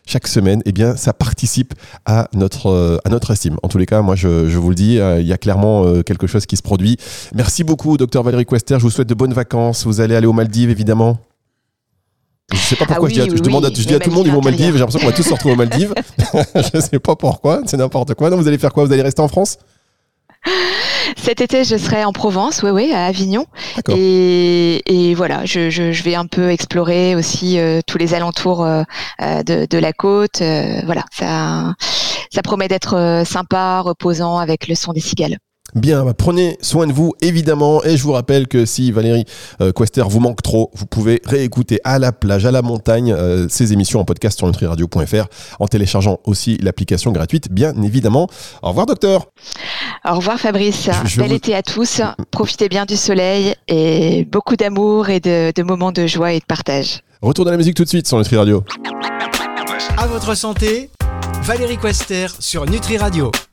chaque 0.07 0.27
semaine, 0.27 0.63
eh 0.65 0.73
bien, 0.73 0.97
ça 0.97 1.13
participe 1.13 1.75
à 2.07 2.29
notre, 2.33 3.01
à 3.05 3.09
notre 3.11 3.31
estime. 3.33 3.57
En 3.63 3.69
tous 3.69 3.79
les 3.79 3.87
cas, 3.87 4.03
moi, 4.03 4.17
je, 4.17 4.49
je 4.49 4.59
vous 4.59 4.71
le 4.71 4.75
dis, 4.75 4.99
il 5.19 5.27
y 5.27 5.33
a 5.33 5.39
clairement 5.39 6.03
quelque 6.03 6.27
chose 6.27 6.47
qui 6.47 6.57
se 6.57 6.63
produit. 6.63 6.97
Merci 7.35 7.65
beaucoup, 7.65 7.97
docteur 7.97 8.23
Valérie 8.23 8.47
Quester 8.47 8.62
je 8.69 8.77
vous 8.77 8.91
souhaite 8.91 9.09
de 9.09 9.15
bonnes 9.15 9.33
vacances. 9.33 9.85
Vous 9.85 10.01
allez 10.01 10.15
aller 10.15 10.27
aux 10.27 10.33
Maldives, 10.33 10.71
évidemment. 10.71 11.19
Je 12.53 12.59
sais 12.59 12.77
pas 12.77 12.85
pourquoi 12.85 13.09
ah 13.11 13.15
je, 13.15 13.23
dis, 13.23 13.37
je, 13.37 13.43
demande 13.43 13.65
à, 13.65 13.69
je 13.69 13.87
dis 13.87 13.95
à 13.95 13.99
tout 13.99 14.11
le 14.11 14.15
monde 14.15 14.27
ils 14.27 14.33
vont 14.33 14.39
aux 14.39 14.43
Maldives. 14.43 14.73
J'ai 14.75 14.79
l'impression 14.79 15.01
qu'on 15.01 15.07
va 15.07 15.17
tous 15.17 15.23
se 15.23 15.33
retrouver 15.33 15.55
aux 15.55 15.59
Maldives. 15.59 15.95
je 16.55 16.81
sais 16.81 16.99
pas 16.99 17.17
pourquoi. 17.17 17.63
C'est 17.67 17.77
n'importe 17.77 18.15
quoi. 18.15 18.31
Non, 18.31 18.37
vous 18.37 18.49
allez 18.49 18.59
faire 18.59 18.73
quoi? 18.73 18.85
Vous 18.85 18.93
allez 18.93 19.03
rester 19.03 19.23
en 19.23 19.29
France? 19.29 19.59
Cet 21.17 21.41
été, 21.41 21.65
je 21.65 21.77
serai 21.77 22.05
en 22.05 22.13
Provence, 22.13 22.63
oui, 22.63 22.71
oui, 22.71 22.93
à 22.93 23.07
Avignon. 23.07 23.47
Et, 23.89 25.15
voilà, 25.17 25.45
je, 25.45 26.03
vais 26.03 26.15
un 26.15 26.27
peu 26.27 26.51
explorer 26.51 27.15
aussi 27.15 27.59
euh, 27.59 27.81
tous 27.87 27.99
les 27.99 28.15
alentours 28.15 28.65
euh, 28.65 28.83
euh, 29.21 29.43
de, 29.43 29.79
la 29.79 29.93
côte. 29.93 30.43
voilà, 30.85 31.05
ça, 31.13 31.75
ça 32.31 32.43
promet 32.43 32.69
d'être 32.69 33.23
sympa, 33.27 33.81
reposant 33.81 34.39
avec 34.39 34.69
le 34.69 34.75
son 34.75 34.93
des 34.93 35.01
cigales. 35.01 35.39
Bien, 35.75 36.05
bah, 36.05 36.13
prenez 36.13 36.59
soin 36.61 36.87
de 36.87 36.93
vous, 36.93 37.15
évidemment. 37.23 37.83
Et 37.83 37.97
je 37.97 38.03
vous 38.03 38.13
rappelle 38.13 38.47
que 38.47 38.67
si 38.67 38.93
Valérie 38.93 39.25
euh, 39.63 39.73
Quester 39.73 40.03
vous 40.07 40.21
manque 40.21 40.43
trop, 40.43 40.71
vous 40.75 40.85
pouvez 40.85 41.23
réécouter 41.25 41.81
à 41.85 41.99
la 41.99 42.13
plage, 42.13 42.45
à 42.45 42.51
la 42.51 42.61
montagne, 42.61 43.13
euh, 43.13 43.47
ces 43.49 43.73
émissions 43.73 43.99
en 43.99 44.05
podcast 44.05 44.37
sur 44.39 44.47
nutriradio.fr 44.47 45.27
en 45.61 45.67
téléchargeant 45.67 46.21
aussi 46.25 46.59
l'application 46.59 47.11
gratuite, 47.11 47.51
bien 47.51 47.73
évidemment. 47.83 48.29
Au 48.63 48.69
revoir, 48.69 48.85
docteur. 48.85 49.29
Au 50.05 50.17
revoir, 50.17 50.39
Fabrice. 50.39 50.91
Bel 51.17 51.33
été 51.33 51.55
à 51.55 51.63
tous. 51.63 52.03
Profitez 52.31 52.69
bien 52.69 52.85
du 52.85 52.97
soleil 52.97 53.55
et 53.67 54.27
beaucoup 54.31 54.57
d'amour 54.57 55.09
et 55.09 55.21
de, 55.21 55.53
de, 55.55 55.63
moments 55.63 55.93
de 55.93 56.07
joie 56.07 56.33
et 56.33 56.41
de 56.41 56.45
partage. 56.45 57.01
Retour 57.23 57.47
de 57.47 57.51
la 57.51 57.57
musique 57.57 57.77
tout 57.77 57.85
de 57.85 57.89
suite 57.89 58.07
sur 58.07 58.19
Nutri 58.19 58.37
Radio. 58.37 58.63
À 59.97 60.07
votre 60.07 60.35
santé, 60.37 60.91
Valérie 61.43 61.79
Quester 61.79 62.27
sur 62.39 62.67
Nutri 62.67 62.99
Radio. 62.99 63.33